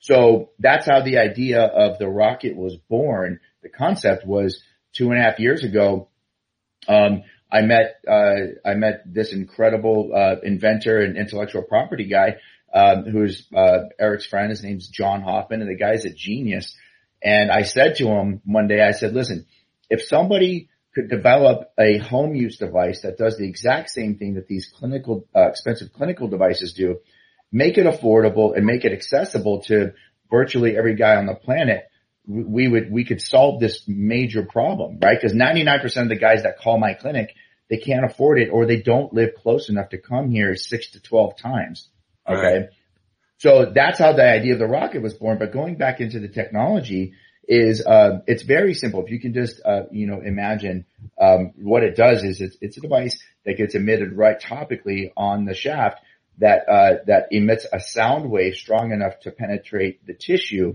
So 0.00 0.50
that's 0.58 0.86
how 0.86 1.00
the 1.00 1.18
idea 1.18 1.62
of 1.62 1.98
the 1.98 2.08
rocket 2.08 2.54
was 2.54 2.76
born. 2.76 3.40
The 3.62 3.70
concept 3.70 4.26
was 4.26 4.62
two 4.92 5.10
and 5.10 5.18
a 5.18 5.22
half 5.22 5.40
years 5.40 5.64
ago. 5.64 6.08
Um, 6.86 7.22
I 7.50 7.62
met 7.62 7.96
uh, 8.08 8.34
I 8.64 8.74
met 8.74 9.02
this 9.06 9.32
incredible 9.32 10.12
uh, 10.14 10.36
inventor 10.42 11.00
and 11.00 11.16
intellectual 11.16 11.62
property 11.62 12.06
guy 12.06 12.36
um, 12.74 13.04
who's 13.04 13.46
uh, 13.54 13.84
Eric's 13.98 14.26
friend. 14.26 14.50
His 14.50 14.62
name's 14.62 14.88
John 14.88 15.22
Hoffman, 15.22 15.60
and 15.60 15.70
the 15.70 15.76
guy's 15.76 16.04
a 16.04 16.10
genius. 16.10 16.74
And 17.22 17.50
I 17.50 17.62
said 17.62 17.96
to 17.96 18.08
him 18.08 18.40
one 18.44 18.68
day, 18.68 18.82
I 18.82 18.92
said, 18.92 19.14
listen, 19.14 19.46
if 19.88 20.02
somebody 20.02 20.68
could 20.94 21.08
develop 21.08 21.70
a 21.78 21.98
home 21.98 22.34
use 22.34 22.56
device 22.56 23.02
that 23.02 23.18
does 23.18 23.36
the 23.36 23.48
exact 23.48 23.90
same 23.90 24.16
thing 24.16 24.34
that 24.34 24.46
these 24.46 24.68
clinical, 24.68 25.26
uh, 25.34 25.48
expensive 25.48 25.92
clinical 25.92 26.28
devices 26.28 26.72
do, 26.72 27.00
make 27.52 27.78
it 27.78 27.86
affordable 27.86 28.56
and 28.56 28.66
make 28.66 28.84
it 28.84 28.92
accessible 28.92 29.62
to 29.62 29.92
virtually 30.30 30.76
every 30.76 30.94
guy 30.94 31.16
on 31.16 31.26
the 31.26 31.34
planet, 31.34 31.88
we 32.26 32.68
would, 32.68 32.90
we 32.90 33.04
could 33.04 33.20
solve 33.20 33.60
this 33.60 33.82
major 33.86 34.42
problem, 34.42 34.98
right? 35.00 35.20
Cause 35.20 35.32
99% 35.32 36.02
of 36.02 36.08
the 36.08 36.16
guys 36.16 36.42
that 36.42 36.58
call 36.58 36.78
my 36.78 36.94
clinic, 36.94 37.34
they 37.70 37.78
can't 37.78 38.04
afford 38.04 38.38
it 38.40 38.48
or 38.50 38.66
they 38.66 38.80
don't 38.80 39.12
live 39.12 39.34
close 39.34 39.68
enough 39.68 39.90
to 39.90 39.98
come 39.98 40.30
here 40.30 40.54
six 40.56 40.90
to 40.90 41.00
12 41.00 41.36
times. 41.36 41.88
Okay. 42.28 42.58
Right. 42.58 42.68
So 43.38 43.70
that's 43.74 43.98
how 43.98 44.12
the 44.12 44.24
idea 44.24 44.54
of 44.54 44.58
the 44.58 44.66
rocket 44.66 45.02
was 45.02 45.14
born. 45.14 45.38
But 45.38 45.52
going 45.52 45.76
back 45.76 46.00
into 46.00 46.20
the 46.20 46.28
technology 46.28 47.14
is, 47.46 47.84
uh, 47.84 48.20
it's 48.26 48.42
very 48.42 48.74
simple. 48.74 49.04
If 49.04 49.10
you 49.10 49.20
can 49.20 49.34
just, 49.34 49.60
uh, 49.64 49.82
you 49.92 50.06
know, 50.06 50.20
imagine, 50.20 50.86
um, 51.20 51.52
what 51.56 51.82
it 51.84 51.96
does 51.96 52.24
is 52.24 52.40
it's, 52.40 52.56
it's 52.60 52.76
a 52.78 52.80
device 52.80 53.18
that 53.44 53.56
gets 53.56 53.74
emitted 53.74 54.14
right 54.14 54.40
topically 54.40 55.12
on 55.16 55.44
the 55.44 55.54
shaft 55.54 56.00
that, 56.38 56.68
uh, 56.68 56.94
that 57.06 57.28
emits 57.30 57.66
a 57.72 57.78
sound 57.78 58.30
wave 58.30 58.56
strong 58.56 58.90
enough 58.90 59.20
to 59.20 59.30
penetrate 59.30 60.04
the 60.06 60.14
tissue 60.14 60.74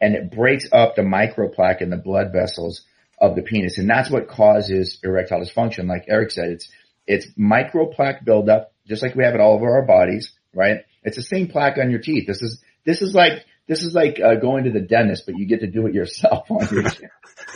and 0.00 0.14
it 0.14 0.30
breaks 0.30 0.66
up 0.72 0.94
the 0.94 1.02
microplaque 1.02 1.80
in 1.80 1.90
the 1.90 1.96
blood 1.96 2.32
vessels 2.32 2.82
of 3.18 3.34
the 3.34 3.42
penis. 3.42 3.78
And 3.78 3.88
that's 3.88 4.10
what 4.10 4.28
causes 4.28 4.98
erectile 5.02 5.40
dysfunction. 5.40 5.88
Like 5.88 6.04
Eric 6.08 6.30
said, 6.30 6.50
it's, 6.50 6.68
it's 7.06 7.26
microplaque 7.38 8.24
buildup, 8.24 8.72
just 8.86 9.02
like 9.02 9.14
we 9.14 9.24
have 9.24 9.34
it 9.34 9.40
all 9.40 9.54
over 9.54 9.70
our 9.70 9.86
bodies, 9.86 10.32
right? 10.54 10.84
It's 11.02 11.16
the 11.16 11.22
same 11.22 11.48
plaque 11.48 11.78
on 11.78 11.90
your 11.90 12.00
teeth. 12.00 12.26
This 12.26 12.42
is, 12.42 12.62
this 12.84 13.00
is 13.00 13.14
like, 13.14 13.44
this 13.68 13.82
is 13.82 13.94
like 13.94 14.20
uh, 14.20 14.36
going 14.36 14.64
to 14.64 14.70
the 14.70 14.80
dentist, 14.80 15.24
but 15.26 15.36
you 15.36 15.46
get 15.46 15.60
to 15.60 15.66
do 15.66 15.86
it 15.86 15.94
yourself 15.94 16.50
on 16.50 16.68
your 16.70 16.82
teeth. 16.90 17.10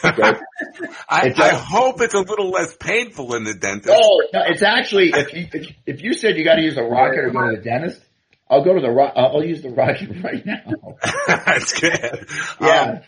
Okay? 0.05 0.33
I, 1.09 1.55
hope 1.55 2.01
it's 2.01 2.15
a 2.15 2.21
little 2.21 2.51
less 2.51 2.77
painful 2.77 3.35
in 3.35 3.45
the 3.45 3.55
dentist. 3.55 3.95
Oh, 3.95 4.23
no, 4.33 4.41
it's 4.47 4.63
actually, 4.63 5.11
if 5.15 5.33
you, 5.35 5.47
if, 5.53 5.75
if 5.87 6.03
you 6.03 6.15
said 6.15 6.37
you 6.37 6.45
got 6.45 6.57
to 6.57 6.63
use 6.63 6.77
a 6.77 6.83
rocket 6.83 7.19
or 7.19 7.31
go 7.31 7.51
to 7.51 7.57
the 7.57 7.63
dentist, 7.63 8.01
I'll 8.51 8.65
go 8.65 8.75
to 8.75 8.81
the 8.81 8.91
rock, 8.91 9.13
I'll 9.15 9.45
use 9.45 9.63
the 9.63 9.71
rocket 9.71 10.11
right 10.25 10.45
now. 10.45 10.97
That's 11.29 11.81
good. 11.81 12.27
Yeah. 12.61 12.81
Um, 12.81 13.01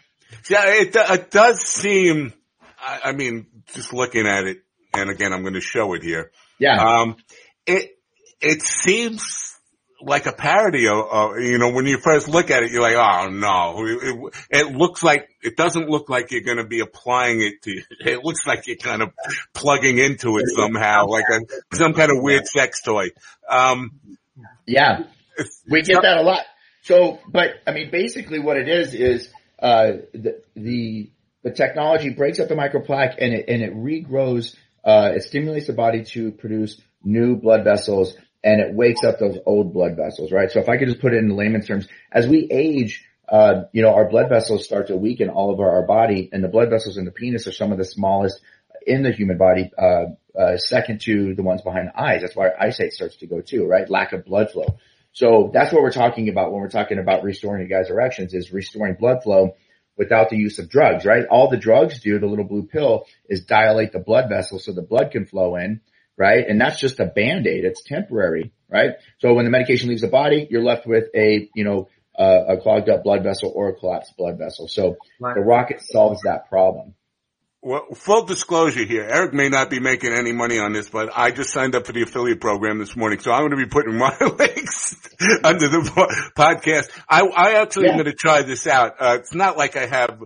yeah, 0.49 0.65
it, 0.67 0.95
it 0.95 1.31
does 1.31 1.61
seem, 1.63 2.33
I, 2.81 3.01
I 3.07 3.13
mean, 3.13 3.47
just 3.75 3.93
looking 3.93 4.27
at 4.27 4.45
it, 4.45 4.59
and 4.95 5.11
again, 5.11 5.33
I'm 5.33 5.43
going 5.43 5.55
to 5.55 5.61
show 5.61 5.95
it 5.95 6.03
here. 6.03 6.31
Yeah. 6.59 6.77
Um, 6.77 7.17
it, 7.67 7.91
it 8.41 8.63
seems 8.63 9.57
like 10.01 10.27
a 10.27 10.33
parody 10.33 10.89
of, 10.89 10.97
of, 11.11 11.41
you 11.41 11.59
know, 11.59 11.71
when 11.73 11.87
you 11.87 11.99
first 11.99 12.29
look 12.29 12.51
at 12.51 12.63
it, 12.63 12.73
you're 12.73 12.83
like, 12.83 12.97
oh 12.97 13.31
no, 13.31 13.85
it, 13.87 14.03
it, 14.03 14.35
it 14.51 14.77
looks 14.77 15.03
like, 15.03 15.29
it 15.43 15.57
doesn't 15.57 15.89
look 15.89 16.09
like 16.09 16.31
you're 16.31 16.41
going 16.43 16.59
to 16.59 16.67
be 16.67 16.81
applying 16.81 17.41
it 17.41 17.63
to, 17.63 17.83
it 18.11 18.25
looks 18.25 18.47
like 18.47 18.67
you're 18.67 18.77
kind 18.77 19.03
of 19.03 19.11
plugging 19.55 19.99
into 19.99 20.39
it 20.39 20.47
somehow, 20.55 21.07
like 21.07 21.25
a, 21.31 21.77
some 21.77 21.95
kind 21.95 22.11
of 22.11 22.23
weird 22.23 22.47
sex 22.47 22.81
toy. 22.83 23.09
Um, 23.49 24.01
Yeah. 24.67 25.05
We 25.69 25.83
get 25.83 26.03
that 26.03 26.19
a 26.19 26.23
lot. 26.23 26.45
So, 26.83 27.21
but 27.29 27.51
I 27.67 27.73
mean, 27.73 27.91
basically 27.91 28.39
what 28.39 28.57
it 28.57 28.69
is, 28.69 28.95
is, 28.95 29.29
uh, 29.59 29.93
the, 30.13 30.43
the, 30.57 31.11
the 31.45 31.51
technology 31.53 32.11
breaks 32.11 32.41
up 32.41 32.49
the 32.49 32.55
microplaque 32.55 33.15
and 33.19 33.33
it, 33.33 33.45
and 33.49 33.63
it 33.63 33.75
regrows, 33.75 34.57
uh, 34.85 35.13
it 35.15 35.23
stimulates 35.23 35.69
the 35.69 35.73
body 35.73 36.05
to 36.05 36.33
produce 36.33 36.81
new 37.05 37.37
blood 37.37 37.65
vessels 37.65 38.15
and 38.45 38.61
it 38.61 38.75
wakes 38.75 39.05
up 39.05 39.19
those 39.19 39.39
old 39.47 39.73
blood 39.73 39.97
vessels, 39.97 40.33
right? 40.33 40.51
So 40.51 40.61
if 40.61 40.69
I 40.69 40.77
could 40.77 40.89
just 40.89 41.01
put 41.01 41.15
it 41.15 41.19
in 41.19 41.37
layman's 41.37 41.67
terms, 41.67 41.87
as 42.11 42.27
we 42.27 42.49
age, 42.51 43.05
uh, 43.29 43.63
you 43.73 43.83
know, 43.83 43.95
our 43.95 44.09
blood 44.09 44.29
vessels 44.29 44.65
start 44.65 44.89
to 44.89 44.97
weaken 44.97 45.31
all 45.31 45.53
over 45.53 45.71
our 45.71 45.87
body 45.87 46.29
and 46.33 46.43
the 46.43 46.49
blood 46.49 46.69
vessels 46.71 46.97
in 46.97 47.05
the 47.05 47.13
penis 47.13 47.47
are 47.47 47.53
some 47.53 47.71
of 47.71 47.79
the 47.79 47.85
smallest 47.85 48.41
in 48.85 49.05
the 49.05 49.13
human 49.13 49.39
body, 49.39 49.71
uh, 49.79 50.07
uh, 50.37 50.57
second 50.57 51.01
to 51.03 51.35
the 51.35 51.43
ones 51.43 51.63
behind 51.63 51.89
the 51.89 52.01
eyes. 52.01 52.23
That's 52.23 52.35
why 52.35 52.51
eyesight 52.59 52.93
starts 52.93 53.17
to 53.17 53.27
go 53.27 53.41
too, 53.41 53.65
right? 53.67 53.89
Lack 53.89 54.13
of 54.13 54.25
blood 54.25 54.51
flow. 54.51 54.79
So 55.13 55.51
that's 55.53 55.73
what 55.73 55.83
we're 55.83 55.93
talking 55.93 56.29
about 56.29 56.53
when 56.53 56.61
we're 56.61 56.69
talking 56.69 56.99
about 56.99 57.23
restoring 57.23 57.65
a 57.65 57.69
guy's 57.69 57.91
erections 57.91 58.33
is 58.35 58.53
restoring 58.53 58.97
blood 58.99 59.23
flow 59.23 59.57
without 59.97 60.31
the 60.31 60.37
use 60.37 60.59
of 60.59 60.71
drugs, 60.71 61.05
right? 61.05 61.27
All 61.31 61.51
the 61.51 61.59
drugs 61.59 62.01
do, 62.01 62.19
the 62.19 62.27
little 62.27 62.47
blue 62.47 62.63
pill, 62.65 63.05
is 63.29 63.45
dilate 63.45 63.93
the 63.93 63.99
blood 63.99 64.31
vessels 64.31 64.65
so 64.65 64.73
the 64.73 64.83
blood 64.83 65.11
can 65.11 65.27
flow 65.27 65.57
in. 65.57 65.81
right? 66.17 66.45
And 66.47 66.61
that's 66.61 66.79
just 66.81 67.01
a 67.01 67.07
band-aid. 67.07 67.65
It's 67.65 67.83
temporary, 67.83 68.53
right? 68.69 68.93
So 69.19 69.35
when 69.35 69.45
the 69.45 69.51
medication 69.51 69.89
leaves 69.89 70.03
the 70.03 70.09
body, 70.09 70.47
you're 70.51 70.63
left 70.63 70.87
with 70.87 71.05
a, 71.15 71.49
you 71.55 71.65
know, 71.65 71.89
uh, 72.19 72.57
a 72.57 72.57
clogged 72.59 72.89
up 72.91 73.05
blood 73.05 73.23
vessel 73.23 73.51
or 73.55 73.71
a 73.71 73.75
collapsed 73.75 74.17
blood 74.17 74.39
vessel. 74.39 74.69
So 74.69 74.97
right. 75.19 75.35
the 75.35 75.41
rocket 75.41 75.81
solves 75.83 76.21
that 76.25 76.49
problem. 76.49 76.95
Well, 77.65 77.95
full 77.95 78.25
disclosure 78.25 78.85
here, 78.85 79.05
Eric 79.09 79.33
may 79.33 79.49
not 79.49 79.71
be 79.71 79.79
making 79.79 80.13
any 80.13 80.33
money 80.33 80.59
on 80.59 80.73
this, 80.73 80.91
but 80.91 81.11
I 81.17 81.31
just 81.31 81.53
signed 81.53 81.77
up 81.77 81.87
for 81.87 81.93
the 81.93 82.03
affiliate 82.03 82.41
program 82.41 82.81
this 82.81 82.97
morning, 82.97 83.21
so 83.21 83.31
I'm 83.31 83.43
going 83.43 83.53
to 83.53 83.57
be 83.57 83.67
putting 83.67 83.97
my 83.99 84.17
links 84.19 84.97
under 85.45 85.69
the 85.69 85.79
podcast. 86.37 86.91
I, 87.09 87.23
I 87.25 87.63
actually 87.63 87.85
yeah. 87.85 87.93
am 87.93 87.99
going 87.99 88.07
to 88.07 88.15
try 88.15 88.43
this 88.43 88.67
out. 88.67 88.97
Uh, 88.99 89.19
it's 89.21 89.33
not 89.33 89.57
like 89.57 89.77
I 89.77 89.87
have 89.87 90.25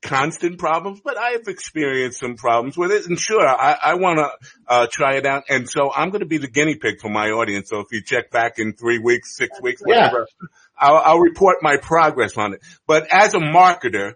constant 0.00 0.58
problems, 0.58 1.02
but 1.04 1.18
I 1.18 1.32
have 1.32 1.46
experienced 1.46 2.20
some 2.20 2.36
problems 2.36 2.78
with 2.78 2.90
it. 2.90 3.06
And 3.06 3.18
sure, 3.20 3.46
I, 3.46 3.76
I 3.82 3.94
want 3.96 4.20
to 4.20 4.30
uh, 4.66 4.86
try 4.90 5.16
it 5.16 5.26
out. 5.26 5.44
And 5.50 5.68
so 5.68 5.92
I'm 5.94 6.08
going 6.08 6.20
to 6.20 6.26
be 6.26 6.38
the 6.38 6.48
guinea 6.48 6.76
pig 6.76 7.00
for 7.00 7.10
my 7.10 7.32
audience. 7.32 7.68
So 7.68 7.80
if 7.80 7.92
you 7.92 8.02
check 8.02 8.30
back 8.30 8.58
in 8.58 8.72
three 8.72 8.98
weeks, 8.98 9.36
six 9.36 9.60
weeks, 9.60 9.82
whatever, 9.84 10.26
yeah. 10.40 10.48
I'll, 10.78 10.96
I'll 10.96 11.20
report 11.20 11.58
my 11.60 11.76
progress 11.76 12.38
on 12.38 12.54
it. 12.54 12.60
But 12.86 13.12
as 13.12 13.34
a 13.34 13.40
marketer, 13.40 14.14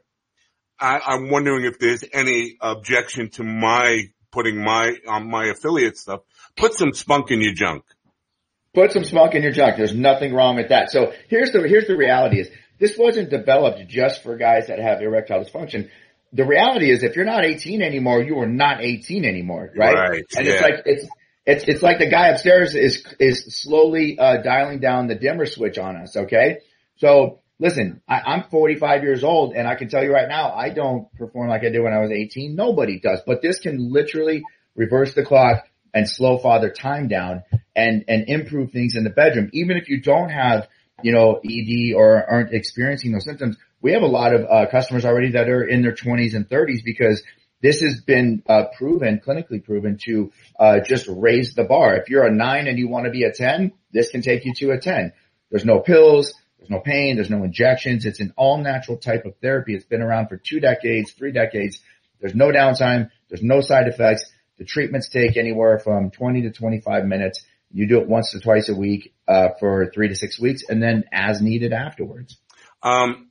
I, 0.78 1.14
am 1.14 1.30
wondering 1.30 1.64
if 1.64 1.78
there's 1.78 2.04
any 2.12 2.56
objection 2.60 3.30
to 3.30 3.44
my 3.44 4.10
putting 4.30 4.62
my 4.62 4.94
on 5.08 5.30
my 5.30 5.46
affiliate 5.46 5.96
stuff. 5.96 6.20
Put 6.56 6.74
some 6.74 6.92
spunk 6.92 7.30
in 7.30 7.40
your 7.40 7.54
junk. 7.54 7.84
Put 8.74 8.92
some 8.92 9.04
spunk 9.04 9.34
in 9.34 9.42
your 9.42 9.52
junk. 9.52 9.76
There's 9.76 9.94
nothing 9.94 10.34
wrong 10.34 10.56
with 10.56 10.68
that. 10.68 10.90
So 10.90 11.12
here's 11.28 11.52
the 11.52 11.66
here's 11.66 11.86
the 11.86 11.96
reality 11.96 12.40
is 12.40 12.50
this 12.78 12.98
wasn't 12.98 13.30
developed 13.30 13.88
just 13.88 14.22
for 14.22 14.36
guys 14.36 14.66
that 14.66 14.78
have 14.78 15.00
erectile 15.00 15.42
dysfunction. 15.42 15.88
The 16.32 16.44
reality 16.44 16.90
is 16.90 17.02
if 17.02 17.16
you're 17.16 17.24
not 17.24 17.46
18 17.46 17.80
anymore, 17.80 18.22
you 18.22 18.38
are 18.40 18.48
not 18.48 18.82
18 18.82 19.24
anymore, 19.24 19.72
right? 19.74 19.94
Right. 19.94 20.24
And 20.36 20.46
yeah. 20.46 20.52
it's 20.52 20.62
like 20.62 20.82
it's 20.84 21.08
it's 21.46 21.64
it's 21.68 21.82
like 21.82 21.98
the 21.98 22.10
guy 22.10 22.28
upstairs 22.28 22.74
is 22.74 23.06
is 23.18 23.44
slowly 23.60 24.18
uh, 24.18 24.42
dialing 24.42 24.80
down 24.80 25.06
the 25.06 25.14
dimmer 25.14 25.46
switch 25.46 25.78
on 25.78 25.96
us. 25.96 26.16
Okay, 26.16 26.58
so 26.96 27.40
listen, 27.58 28.02
I, 28.08 28.34
am 28.34 28.44
45 28.50 29.02
years 29.02 29.24
old 29.24 29.54
and 29.54 29.66
I 29.66 29.74
can 29.74 29.88
tell 29.88 30.02
you 30.02 30.12
right 30.12 30.28
now, 30.28 30.52
I 30.52 30.70
don't 30.70 31.12
perform 31.14 31.48
like 31.48 31.62
I 31.64 31.70
did 31.70 31.82
when 31.82 31.92
I 31.92 32.00
was 32.00 32.10
18. 32.10 32.54
Nobody 32.54 32.98
does, 32.98 33.20
but 33.26 33.42
this 33.42 33.60
can 33.60 33.92
literally 33.92 34.42
reverse 34.74 35.14
the 35.14 35.24
clock 35.24 35.68
and 35.94 36.08
slow 36.08 36.38
father 36.38 36.70
time 36.70 37.08
down 37.08 37.42
and, 37.74 38.04
and 38.08 38.28
improve 38.28 38.70
things 38.70 38.96
in 38.96 39.04
the 39.04 39.10
bedroom. 39.10 39.50
Even 39.52 39.76
if 39.76 39.88
you 39.88 40.00
don't 40.00 40.28
have, 40.28 40.68
you 41.02 41.12
know, 41.12 41.40
ED 41.44 41.94
or 41.94 42.24
aren't 42.28 42.52
experiencing 42.52 43.12
those 43.12 43.24
symptoms, 43.24 43.56
we 43.80 43.92
have 43.92 44.02
a 44.02 44.06
lot 44.06 44.34
of 44.34 44.46
uh, 44.50 44.66
customers 44.70 45.04
already 45.04 45.32
that 45.32 45.48
are 45.48 45.64
in 45.64 45.82
their 45.82 45.94
20s 45.94 46.34
and 46.34 46.48
30s 46.48 46.84
because 46.84 47.22
this 47.62 47.80
has 47.80 48.00
been 48.00 48.42
uh, 48.48 48.64
proven, 48.76 49.20
clinically 49.26 49.64
proven 49.64 49.98
to 50.04 50.32
uh, 50.58 50.80
just 50.80 51.06
raise 51.08 51.54
the 51.54 51.64
bar. 51.64 51.96
If 51.96 52.10
you're 52.10 52.26
a 52.26 52.32
nine 52.32 52.66
and 52.66 52.78
you 52.78 52.88
want 52.88 53.06
to 53.06 53.10
be 53.10 53.24
a 53.24 53.32
10, 53.32 53.72
this 53.92 54.10
can 54.10 54.20
take 54.22 54.44
you 54.44 54.52
to 54.56 54.72
a 54.72 54.78
10. 54.78 55.12
There's 55.50 55.64
no 55.64 55.80
pills. 55.80 56.34
There's 56.66 56.78
no 56.78 56.82
pain. 56.82 57.14
There's 57.14 57.30
no 57.30 57.44
injections. 57.44 58.04
It's 58.06 58.18
an 58.18 58.32
all 58.36 58.58
natural 58.58 58.96
type 58.96 59.24
of 59.24 59.36
therapy. 59.36 59.74
It's 59.74 59.84
been 59.84 60.02
around 60.02 60.28
for 60.28 60.36
two 60.36 60.58
decades, 60.58 61.12
three 61.12 61.30
decades. 61.30 61.78
There's 62.20 62.34
no 62.34 62.46
downtime. 62.46 63.10
There's 63.28 63.42
no 63.42 63.60
side 63.60 63.86
effects. 63.86 64.24
The 64.58 64.64
treatments 64.64 65.08
take 65.08 65.36
anywhere 65.36 65.78
from 65.78 66.10
20 66.10 66.42
to 66.42 66.50
25 66.50 67.04
minutes. 67.04 67.44
You 67.70 67.86
do 67.86 68.00
it 68.00 68.08
once 68.08 68.32
to 68.32 68.40
twice 68.40 68.68
a 68.68 68.74
week, 68.74 69.14
uh, 69.28 69.50
for 69.60 69.90
three 69.92 70.08
to 70.08 70.16
six 70.16 70.40
weeks 70.40 70.62
and 70.68 70.82
then 70.82 71.04
as 71.12 71.40
needed 71.40 71.72
afterwards. 71.72 72.36
Um, 72.82 73.30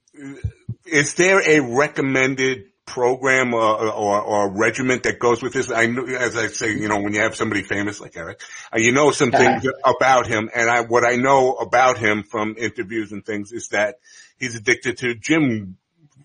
is 0.86 1.16
there 1.16 1.42
a 1.42 1.60
recommended 1.60 2.66
program 2.86 3.54
or, 3.54 3.92
or, 3.92 4.22
or 4.22 4.52
regiment 4.52 5.04
that 5.04 5.20
goes 5.20 5.42
with 5.42 5.54
this? 5.54 5.72
I 5.72 5.88
know, 5.88 6.06
as 6.06 6.38
I 6.38 6.48
say, 6.48 6.74
you 6.74 6.88
know, 6.88 7.02
when 7.02 7.14
you 7.14 7.22
have 7.22 7.36
somebody 7.36 7.64
famous 7.64 8.00
like 8.00 8.16
Eric, 8.16 8.42
uh, 8.74 8.80
you 8.80 8.92
know 8.92 9.12
some 9.12 9.32
things 9.32 9.66
about 9.86 10.28
him. 10.28 10.50
And 10.54 10.70
I, 10.70 10.82
what 10.82 11.06
I 11.06 11.16
know 11.16 11.54
about 11.54 11.98
him 11.98 12.24
from 12.24 12.56
interviews 12.58 13.12
and 13.12 13.26
things 13.26 13.52
is 13.52 13.70
that 13.70 13.96
he's 14.38 14.56
addicted 14.56 14.98
to 15.00 15.16
gym, 15.16 15.78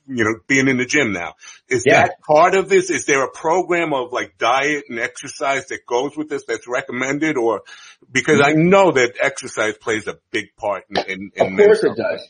you 0.07 0.25
know, 0.25 0.41
being 0.47 0.69
in 0.69 0.77
the 0.77 0.87
gym 0.87 1.13
now. 1.13 1.35
Is 1.69 1.85
yeah. 1.87 2.03
that 2.03 2.21
part 2.21 2.55
of 2.55 2.69
this? 2.69 2.91
Is 2.91 3.07
there 3.07 3.25
a 3.25 3.31
program 3.31 3.93
of 3.93 4.13
like 4.13 4.39
diet 4.39 4.85
and 4.89 4.99
exercise 4.99 5.67
that 5.69 5.87
goes 5.87 6.17
with 6.17 6.29
this 6.29 6.45
that's 6.47 6.69
recommended 6.69 7.37
or 7.37 7.63
because 8.11 8.41
I 8.43 8.53
know 8.53 8.93
that 8.93 9.15
exercise 9.21 9.77
plays 9.79 10.07
a 10.07 10.19
big 10.31 10.57
part 10.57 10.85
in, 10.91 10.97
in, 10.97 11.31
in 11.35 11.53
Of 11.53 11.59
course 11.59 11.85
it 11.85 11.97
does. 11.97 12.29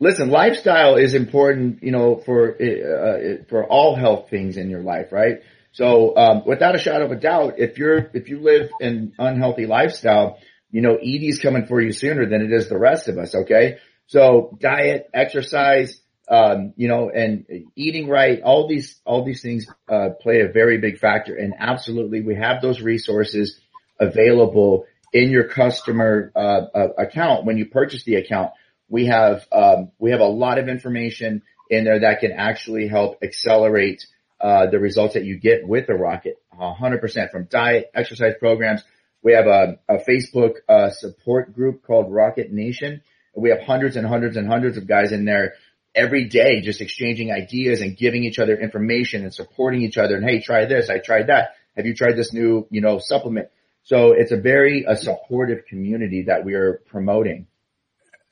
Listen, 0.00 0.30
lifestyle 0.30 0.94
is 0.94 1.14
important, 1.14 1.82
you 1.82 1.90
know, 1.90 2.16
for 2.16 2.54
uh, 2.54 3.44
for 3.48 3.64
all 3.64 3.96
health 3.96 4.30
things 4.30 4.56
in 4.56 4.70
your 4.70 4.82
life, 4.82 5.10
right? 5.10 5.40
So, 5.72 6.16
um, 6.16 6.42
without 6.46 6.76
a 6.76 6.78
shadow 6.78 7.06
of 7.06 7.10
a 7.10 7.16
doubt, 7.16 7.54
if 7.58 7.78
you're 7.78 8.08
if 8.14 8.28
you 8.28 8.40
live 8.40 8.70
an 8.80 9.14
unhealthy 9.18 9.66
lifestyle, 9.66 10.38
you 10.70 10.82
know, 10.82 10.96
ED's 10.96 11.40
coming 11.40 11.66
for 11.66 11.80
you 11.80 11.92
sooner 11.92 12.26
than 12.26 12.42
it 12.42 12.52
is 12.52 12.68
the 12.68 12.78
rest 12.78 13.08
of 13.08 13.18
us. 13.18 13.34
Okay, 13.34 13.78
so 14.06 14.56
diet, 14.60 15.10
exercise, 15.12 16.00
um, 16.28 16.74
you 16.76 16.86
know, 16.86 17.10
and 17.10 17.46
eating 17.74 18.08
right, 18.08 18.40
all 18.42 18.68
these 18.68 19.00
all 19.04 19.24
these 19.24 19.42
things 19.42 19.66
uh, 19.88 20.10
play 20.20 20.42
a 20.42 20.52
very 20.52 20.78
big 20.78 20.98
factor. 20.98 21.34
And 21.34 21.54
absolutely, 21.58 22.20
we 22.20 22.36
have 22.36 22.62
those 22.62 22.80
resources 22.80 23.58
available 23.98 24.86
in 25.12 25.30
your 25.30 25.48
customer 25.48 26.30
uh, 26.36 26.66
uh 26.72 26.88
account 26.98 27.46
when 27.46 27.58
you 27.58 27.66
purchase 27.66 28.04
the 28.04 28.14
account 28.14 28.52
we 28.88 29.06
have 29.06 29.46
um, 29.52 29.90
we 29.98 30.10
have 30.10 30.20
a 30.20 30.26
lot 30.26 30.58
of 30.58 30.68
information 30.68 31.42
in 31.70 31.84
there 31.84 32.00
that 32.00 32.20
can 32.20 32.32
actually 32.32 32.88
help 32.88 33.18
accelerate 33.22 34.06
uh, 34.40 34.66
the 34.70 34.78
results 34.78 35.14
that 35.14 35.24
you 35.24 35.38
get 35.38 35.66
with 35.66 35.86
the 35.86 35.94
rocket. 35.94 36.40
100% 36.58 37.30
from 37.30 37.44
diet 37.44 37.90
exercise 37.94 38.34
programs. 38.38 38.82
We 39.22 39.32
have 39.32 39.46
a, 39.46 39.78
a 39.88 39.98
facebook 39.98 40.56
uh, 40.68 40.90
support 40.90 41.54
group 41.54 41.82
called 41.84 42.12
rocket 42.12 42.52
nation. 42.52 43.02
We 43.36 43.50
have 43.50 43.60
hundreds 43.60 43.96
and 43.96 44.06
hundreds 44.06 44.36
and 44.36 44.48
hundreds 44.48 44.76
of 44.76 44.86
guys 44.86 45.12
in 45.12 45.24
there 45.24 45.54
every 45.94 46.28
day 46.28 46.60
just 46.60 46.80
exchanging 46.80 47.32
ideas 47.32 47.80
and 47.80 47.96
giving 47.96 48.24
each 48.24 48.38
other 48.38 48.56
information 48.56 49.22
and 49.22 49.34
supporting 49.34 49.82
each 49.82 49.98
other. 49.98 50.16
And 50.16 50.28
hey 50.28 50.40
try 50.40 50.66
this. 50.66 50.90
I 50.90 50.98
tried 50.98 51.28
that. 51.28 51.54
Have 51.76 51.86
you 51.86 51.94
tried 51.94 52.16
this 52.16 52.32
new 52.32 52.66
you 52.70 52.80
know 52.80 52.98
supplement? 52.98 53.48
So 53.84 54.12
it's 54.12 54.32
a 54.32 54.36
very 54.36 54.84
a 54.86 54.96
supportive 54.96 55.66
community 55.66 56.24
that 56.26 56.44
we 56.44 56.54
are 56.54 56.82
promoting 56.86 57.46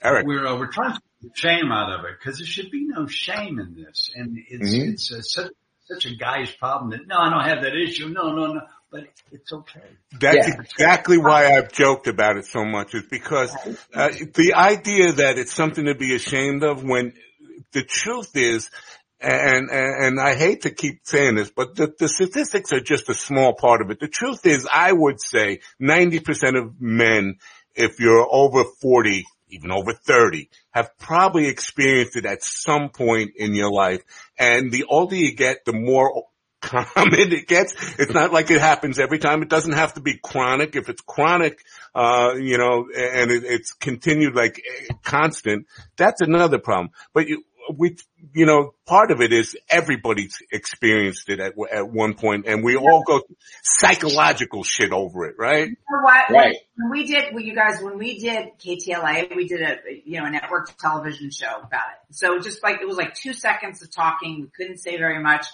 Eric. 0.03 0.26
We're, 0.26 0.47
uh, 0.47 0.59
we're 0.59 0.73
trying 0.73 0.95
to 0.95 1.00
take 1.23 1.37
shame 1.37 1.73
out 1.73 1.99
of 1.99 2.05
it 2.05 2.17
because 2.19 2.38
there 2.38 2.47
should 2.47 2.71
be 2.71 2.87
no 2.87 3.07
shame 3.07 3.59
in 3.59 3.75
this. 3.75 4.11
And 4.15 4.38
it's, 4.49 4.71
mm-hmm. 4.71 4.91
it's 4.91 5.11
a, 5.12 5.23
such, 5.23 5.53
such 5.85 6.07
a 6.07 6.17
guy's 6.17 6.50
problem 6.53 6.91
that, 6.91 7.07
no, 7.07 7.17
I 7.17 7.31
don't 7.31 7.49
have 7.49 7.62
that 7.62 7.75
issue. 7.75 8.09
No, 8.09 8.33
no, 8.33 8.53
no. 8.55 8.61
But 8.91 9.09
it's 9.33 9.53
okay. 9.53 9.81
That's 10.21 10.49
yeah. 10.49 10.61
exactly 10.61 11.19
why 11.19 11.57
I've 11.57 11.73
joked 11.73 12.07
about 12.07 12.37
it 12.37 12.47
so 12.47 12.65
much 12.65 12.95
is 12.95 13.03
because 13.11 13.50
uh, 13.93 14.11
the 14.35 14.55
idea 14.55 15.12
that 15.12 15.38
it's 15.38 15.53
something 15.53 15.87
to 15.87 15.97
be 15.97 16.15
ashamed 16.15 16.62
of 16.62 16.85
when 16.85 17.12
the 17.73 17.83
truth 17.83 18.31
is, 18.37 18.71
and, 19.21 19.71
and, 19.71 20.05
and 20.05 20.21
I 20.21 20.37
hate 20.37 20.62
to 20.62 20.71
keep 20.71 21.00
saying 21.03 21.35
this, 21.35 21.50
but 21.50 21.75
the, 21.75 21.93
the 21.99 22.09
statistics 22.09 22.73
are 22.73 22.81
just 22.81 23.09
a 23.09 23.15
small 23.15 23.55
part 23.55 23.83
of 23.83 23.91
it. 23.91 23.99
The 23.99 24.09
truth 24.09 24.47
is, 24.47 24.69
I 24.73 24.93
would 24.93 25.21
say 25.21 25.61
90% 25.83 26.57
of 26.57 26.81
men, 26.81 27.38
if 27.75 27.99
you're 27.99 28.26
over 28.31 28.65
40, 28.81 29.25
even 29.49 29.71
over 29.71 29.93
30, 29.93 30.49
have 30.71 30.91
probably 30.99 31.47
experienced 31.49 32.17
it 32.17 32.26
at 32.26 32.43
some 32.43 32.91
point 32.91 33.33
in 33.37 33.55
your 33.55 33.71
life. 33.71 34.03
And 34.38 34.71
the 34.73 34.85
older 34.85 35.17
you 35.17 35.35
get, 35.35 35.65
the 35.65 35.73
more 35.73 36.25
common 36.61 37.33
it 37.33 37.47
gets. 37.47 37.75
It's 37.99 38.12
not 38.12 38.33
like 38.33 38.50
it 38.50 38.61
happens 38.61 38.99
every 38.99 39.19
time. 39.19 39.43
It 39.43 39.49
doesn't 39.49 39.73
have 39.73 39.95
to 39.95 40.00
be 40.00 40.19
chronic. 40.19 40.75
If 40.75 40.88
it's 40.88 41.03
chronic, 41.03 41.61
uh, 41.95 42.35
you 42.37 42.59
know, 42.59 42.88
and 42.97 43.31
it, 43.31 43.45
it's 43.45 43.73
continued 43.73 44.35
like 44.35 44.62
constant, 45.05 45.67
that's 45.97 46.23
another 46.23 46.59
problem. 46.59 46.91
But 47.12 47.29
you, 47.29 47.45
we, 47.75 47.97
you 48.35 48.47
know, 48.47 48.75
part 48.87 49.11
of 49.11 49.21
it 49.21 49.33
is 49.33 49.57
everybody's 49.69 50.39
experienced 50.53 51.29
it 51.29 51.41
at, 51.41 51.55
at 51.73 51.89
one 51.89 52.15
point 52.15 52.47
and 52.47 52.63
we 52.63 52.77
all 52.77 53.03
go 53.07 53.23
psychological 53.63 54.63
shit 54.63 54.93
over 54.93 55.27
it, 55.27 55.37
right? 55.39 55.69
You 55.69 55.77
know 55.91 56.03
what? 56.03 56.31
Right. 56.31 56.57
When 56.77 56.91
we 56.91 57.07
did, 57.07 57.33
well, 57.33 57.43
you 57.43 57.55
guys, 57.55 57.81
when 57.81 57.99
we 57.99 58.19
did 58.19 58.49
KTLA, 58.59 59.35
we 59.35 59.49
did 59.49 59.63
a, 59.63 59.77
you 60.05 60.21
know, 60.21 60.27
a 60.27 60.31
network 60.31 60.77
television 60.79 61.31
show 61.31 61.57
about 61.63 61.85
it. 61.95 62.15
So 62.15 62.39
just 62.39 62.63
like, 62.63 62.81
it 62.81 62.87
was 62.87 62.97
like 62.97 63.15
two 63.15 63.33
seconds 63.33 63.83
of 63.83 63.91
talking. 63.91 64.43
We 64.43 64.49
couldn't 64.57 64.79
say 64.79 64.97
very 64.97 65.23
much. 65.23 65.47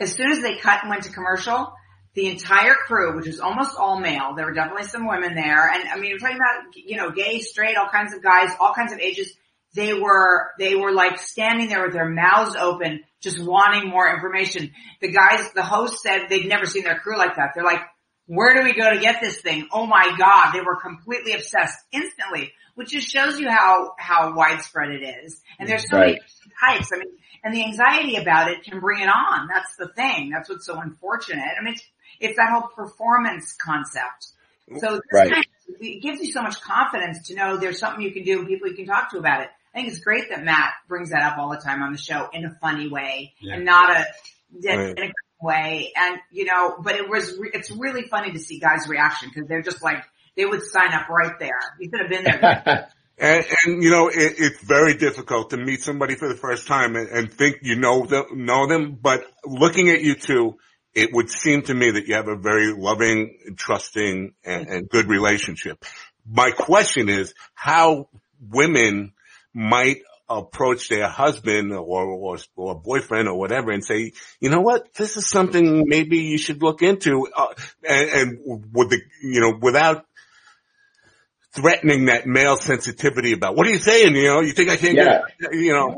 As 0.00 0.12
soon 0.12 0.30
as 0.30 0.42
they 0.42 0.56
cut 0.56 0.80
and 0.82 0.90
went 0.90 1.04
to 1.04 1.12
commercial, 1.12 1.72
the 2.14 2.26
entire 2.26 2.74
crew, 2.74 3.16
which 3.16 3.26
was 3.26 3.40
almost 3.40 3.76
all 3.78 4.00
male, 4.00 4.34
there 4.34 4.46
were 4.46 4.54
definitely 4.54 4.84
some 4.84 5.06
women 5.06 5.34
there. 5.34 5.70
And 5.70 5.88
I 5.88 5.98
mean, 5.98 6.12
we're 6.12 6.18
talking 6.18 6.36
about, 6.36 6.74
you 6.74 6.96
know, 6.96 7.10
gay, 7.10 7.40
straight, 7.40 7.76
all 7.76 7.88
kinds 7.88 8.14
of 8.14 8.22
guys, 8.22 8.50
all 8.60 8.74
kinds 8.74 8.92
of 8.92 8.98
ages 8.98 9.32
they 9.74 9.92
were, 9.94 10.50
they 10.58 10.74
were 10.74 10.92
like 10.92 11.18
standing 11.18 11.68
there 11.68 11.84
with 11.84 11.92
their 11.92 12.08
mouths 12.08 12.56
open, 12.56 13.00
just 13.20 13.38
wanting 13.40 13.88
more 13.88 14.08
information. 14.12 14.72
The 15.00 15.12
guys, 15.12 15.50
the 15.54 15.62
host 15.62 16.00
said 16.02 16.26
they'd 16.28 16.46
never 16.48 16.66
seen 16.66 16.84
their 16.84 16.98
crew 16.98 17.18
like 17.18 17.36
that. 17.36 17.50
They're 17.54 17.64
like, 17.64 17.82
where 18.26 18.54
do 18.54 18.62
we 18.62 18.74
go 18.74 18.92
to 18.92 19.00
get 19.00 19.20
this 19.20 19.40
thing? 19.40 19.68
Oh 19.72 19.86
my 19.86 20.14
God, 20.18 20.52
they 20.52 20.60
were 20.60 20.76
completely 20.76 21.32
obsessed 21.32 21.78
instantly, 21.92 22.52
which 22.74 22.90
just 22.90 23.08
shows 23.08 23.38
you 23.38 23.48
how, 23.48 23.94
how 23.98 24.34
widespread 24.34 24.90
it 24.90 25.02
is. 25.24 25.40
And 25.58 25.68
there's 25.68 25.88
so 25.90 25.96
Right. 25.96 26.18
many 26.60 26.78
types. 26.78 26.90
I 26.92 26.98
mean, 26.98 27.08
and 27.44 27.54
the 27.54 27.64
anxiety 27.64 28.16
about 28.16 28.50
it 28.50 28.64
can 28.64 28.80
bring 28.80 29.00
it 29.00 29.08
on. 29.08 29.48
That's 29.48 29.76
the 29.76 29.88
thing. 29.88 30.30
That's 30.30 30.48
what's 30.48 30.66
so 30.66 30.78
unfortunate. 30.78 31.44
I 31.58 31.62
mean, 31.62 31.74
it's, 31.74 31.82
it's 32.20 32.36
that 32.36 32.50
whole 32.50 32.68
performance 32.68 33.54
concept. 33.54 34.28
So 34.78 34.96
this 34.96 35.00
Right. 35.12 35.30
kind 35.32 35.44
of, 35.44 35.76
it 35.80 36.02
gives 36.02 36.20
you 36.20 36.30
so 36.32 36.42
much 36.42 36.60
confidence 36.60 37.28
to 37.28 37.34
know 37.34 37.56
there's 37.56 37.78
something 37.78 38.02
you 38.02 38.12
can 38.12 38.24
do 38.24 38.40
and 38.40 38.48
people 38.48 38.68
you 38.68 38.74
can 38.74 38.86
talk 38.86 39.10
to 39.12 39.18
about 39.18 39.42
it. 39.42 39.48
I 39.78 39.82
think 39.82 39.92
it's 39.92 40.02
great 40.02 40.30
that 40.30 40.42
Matt 40.42 40.72
brings 40.88 41.10
that 41.10 41.22
up 41.22 41.38
all 41.38 41.50
the 41.50 41.56
time 41.56 41.82
on 41.82 41.92
the 41.92 41.98
show 41.98 42.28
in 42.32 42.44
a 42.44 42.50
funny 42.60 42.88
way 42.88 43.34
Yeah. 43.40 43.54
and 43.54 43.64
not 43.64 43.96
a, 43.96 44.06
in 44.52 44.98
a 44.98 45.12
way. 45.40 45.92
And 45.94 46.18
you 46.32 46.46
know, 46.46 46.78
but 46.82 46.96
it 46.96 47.08
was, 47.08 47.38
re- 47.38 47.52
it's 47.54 47.70
really 47.70 48.02
funny 48.08 48.32
to 48.32 48.40
see 48.40 48.58
guys' 48.58 48.88
reaction 48.88 49.30
because 49.32 49.48
they're 49.48 49.62
just 49.62 49.80
like, 49.80 50.02
they 50.36 50.44
would 50.44 50.62
sign 50.64 50.92
up 50.92 51.08
right 51.08 51.38
there. 51.38 51.60
You 51.78 51.90
could 51.90 52.00
have 52.00 52.10
been 52.10 52.24
there. 52.24 52.88
And, 53.20 53.44
and 53.66 53.82
you 53.82 53.90
know, 53.90 54.06
it, 54.06 54.34
it's 54.38 54.62
very 54.62 54.94
difficult 54.94 55.50
to 55.50 55.56
meet 55.56 55.80
somebody 55.80 56.14
for 56.14 56.28
the 56.28 56.36
first 56.36 56.68
time 56.68 56.94
and, 56.94 57.08
and 57.08 57.32
think 57.32 57.56
you 57.62 57.74
know 57.74 58.06
them, 58.06 58.26
know 58.32 58.68
them. 58.68 58.96
But 59.02 59.24
looking 59.44 59.88
at 59.88 60.02
you 60.02 60.14
two, 60.14 60.56
it 60.94 61.10
would 61.12 61.28
seem 61.28 61.62
to 61.62 61.74
me 61.74 61.90
that 61.90 62.06
you 62.06 62.14
have 62.14 62.28
a 62.28 62.36
very 62.36 62.72
loving, 62.72 63.56
trusting, 63.56 64.34
and, 64.44 64.66
mm-hmm. 64.66 64.72
and 64.72 64.88
good 64.88 65.08
relationship. 65.08 65.84
My 66.30 66.52
question 66.52 67.08
is 67.08 67.34
how 67.54 68.08
women 68.40 69.14
might 69.58 70.02
approach 70.28 70.88
their 70.88 71.08
husband 71.08 71.72
or, 71.72 71.80
or, 71.80 72.38
or 72.54 72.80
boyfriend 72.80 73.28
or 73.28 73.36
whatever 73.36 73.72
and 73.72 73.84
say, 73.84 74.12
you 74.40 74.50
know 74.50 74.60
what, 74.60 74.94
this 74.94 75.16
is 75.16 75.28
something 75.28 75.84
maybe 75.86 76.18
you 76.18 76.38
should 76.38 76.62
look 76.62 76.80
into, 76.82 77.26
uh, 77.34 77.54
and, 77.82 78.10
and 78.10 78.38
with 78.72 78.90
the, 78.90 79.00
you 79.22 79.40
know, 79.40 79.58
without 79.60 80.04
threatening 81.54 82.04
that 82.04 82.26
male 82.26 82.56
sensitivity 82.56 83.32
about 83.32 83.56
what 83.56 83.66
are 83.66 83.70
you 83.70 83.78
saying? 83.78 84.14
You 84.14 84.28
know, 84.28 84.40
you 84.40 84.52
think 84.52 84.70
I 84.70 84.76
can't 84.76 84.94
Yeah. 84.94 85.22
get, 85.40 85.54
you 85.54 85.72
know, 85.72 85.96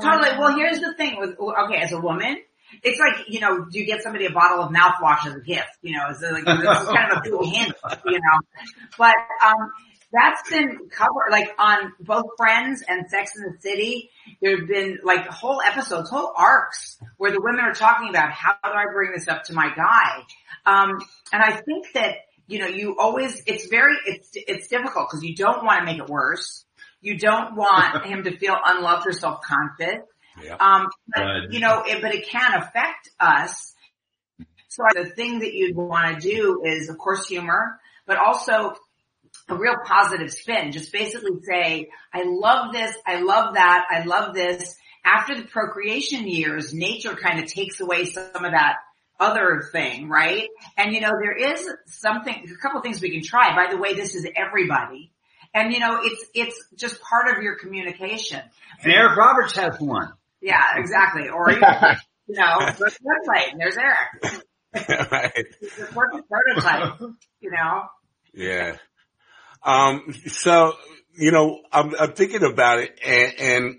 Totally. 0.00 0.38
Well, 0.38 0.54
here's 0.54 0.78
the 0.78 0.94
thing 0.94 1.18
with, 1.18 1.36
okay, 1.40 1.78
as 1.78 1.90
a 1.90 1.98
woman, 2.00 2.36
it's 2.84 3.00
like, 3.00 3.26
you 3.28 3.40
know, 3.40 3.64
do 3.64 3.80
you 3.80 3.86
get 3.86 4.02
somebody 4.04 4.26
a 4.26 4.30
bottle 4.30 4.62
of 4.62 4.70
mouthwash 4.70 5.26
as 5.26 5.34
a 5.34 5.40
gift? 5.40 5.66
You 5.82 5.96
know, 5.96 6.04
it's 6.10 6.22
like, 6.22 6.44
this 6.44 6.80
is 6.80 6.86
kind 6.86 7.10
of 7.10 7.18
a 7.18 7.28
cool 7.28 7.50
hint, 7.50 7.74
you 8.06 8.20
know, 8.20 8.38
but, 8.96 9.16
um, 9.44 9.72
that's 10.12 10.48
been 10.50 10.88
covered, 10.90 11.30
like 11.30 11.54
on 11.58 11.92
both 12.00 12.24
Friends 12.36 12.82
and 12.86 13.08
Sex 13.08 13.36
in 13.36 13.42
the 13.42 13.60
City. 13.60 14.10
There 14.42 14.58
have 14.58 14.68
been 14.68 14.98
like 15.04 15.26
whole 15.28 15.60
episodes, 15.60 16.10
whole 16.10 16.32
arcs 16.36 16.98
where 17.16 17.30
the 17.30 17.40
women 17.40 17.60
are 17.60 17.74
talking 17.74 18.08
about 18.08 18.32
how 18.32 18.54
do 18.64 18.70
I 18.70 18.84
bring 18.92 19.12
this 19.12 19.28
up 19.28 19.44
to 19.44 19.54
my 19.54 19.72
guy? 19.74 20.24
Um, 20.66 21.00
and 21.32 21.42
I 21.42 21.52
think 21.60 21.86
that, 21.94 22.16
you 22.48 22.58
know, 22.58 22.66
you 22.66 22.96
always, 22.98 23.42
it's 23.46 23.68
very, 23.68 23.94
it's, 24.06 24.30
it's 24.34 24.68
difficult 24.68 25.08
because 25.08 25.22
you 25.22 25.36
don't 25.36 25.64
want 25.64 25.80
to 25.80 25.84
make 25.84 25.98
it 25.98 26.08
worse. 26.08 26.64
You 27.00 27.16
don't 27.16 27.54
want 27.54 28.04
him 28.10 28.24
to 28.24 28.36
feel 28.36 28.56
unloved 28.64 29.06
or 29.06 29.12
self-conscious. 29.12 30.02
Yeah. 30.42 30.56
Um, 30.58 30.88
but, 31.14 31.22
Right. 31.22 31.50
you 31.50 31.60
know, 31.60 31.82
it, 31.86 32.02
but 32.02 32.14
it 32.14 32.28
can 32.28 32.54
affect 32.54 33.10
us. 33.20 33.74
So 34.68 34.84
the 34.94 35.06
thing 35.10 35.40
that 35.40 35.52
you'd 35.52 35.76
want 35.76 36.20
to 36.20 36.28
do 36.28 36.62
is, 36.64 36.88
of 36.88 36.98
course, 36.98 37.26
humor, 37.28 37.80
but 38.06 38.16
also 38.18 38.74
a 39.48 39.54
real 39.54 39.76
positive 39.84 40.32
spin. 40.32 40.72
Just 40.72 40.92
basically 40.92 41.40
say, 41.42 41.88
I 42.12 42.24
love 42.24 42.72
this, 42.72 42.94
I 43.06 43.20
love 43.20 43.54
that, 43.54 43.86
I 43.90 44.04
love 44.04 44.34
this. 44.34 44.76
After 45.04 45.34
the 45.34 45.46
procreation 45.46 46.28
years, 46.28 46.74
nature 46.74 47.14
kind 47.14 47.40
of 47.40 47.46
takes 47.46 47.80
away 47.80 48.04
some 48.04 48.44
of 48.44 48.52
that 48.52 48.76
other 49.18 49.68
thing, 49.72 50.08
right? 50.08 50.48
And 50.76 50.92
you 50.94 51.00
know, 51.00 51.12
there 51.20 51.36
is 51.36 51.68
something, 51.86 52.34
a 52.34 52.62
couple 52.62 52.80
things 52.80 53.00
we 53.00 53.10
can 53.10 53.22
try. 53.22 53.54
By 53.54 53.72
the 53.72 53.78
way, 53.78 53.94
this 53.94 54.14
is 54.14 54.26
everybody. 54.36 55.10
And 55.54 55.72
you 55.72 55.80
know, 55.80 56.00
it's, 56.02 56.24
it's 56.34 56.64
just 56.76 57.00
part 57.02 57.36
of 57.36 57.42
your 57.42 57.56
communication. 57.56 58.40
And 58.82 58.92
Eric 58.92 59.16
Roberts 59.16 59.56
has 59.56 59.78
one. 59.80 60.12
Yeah, 60.40 60.62
exactly. 60.76 61.28
Or, 61.28 61.50
you 61.50 61.60
you 62.26 62.34
know, 62.34 62.70
there's 62.78 62.98
website 62.98 63.52
there's 63.58 63.76
Eric. 63.76 64.46
right. 65.12 65.46
He's 65.60 65.76
the 65.76 65.86
perfect 65.86 66.28
prototype, 66.28 67.00
you 67.40 67.50
know? 67.50 67.82
Yeah. 68.32 68.76
Um, 69.62 70.14
so, 70.28 70.72
you 71.16 71.32
know, 71.32 71.60
I'm, 71.72 71.94
I'm 71.98 72.12
thinking 72.12 72.42
about 72.42 72.78
it 72.78 72.98
and, 73.04 73.34
and 73.38 73.76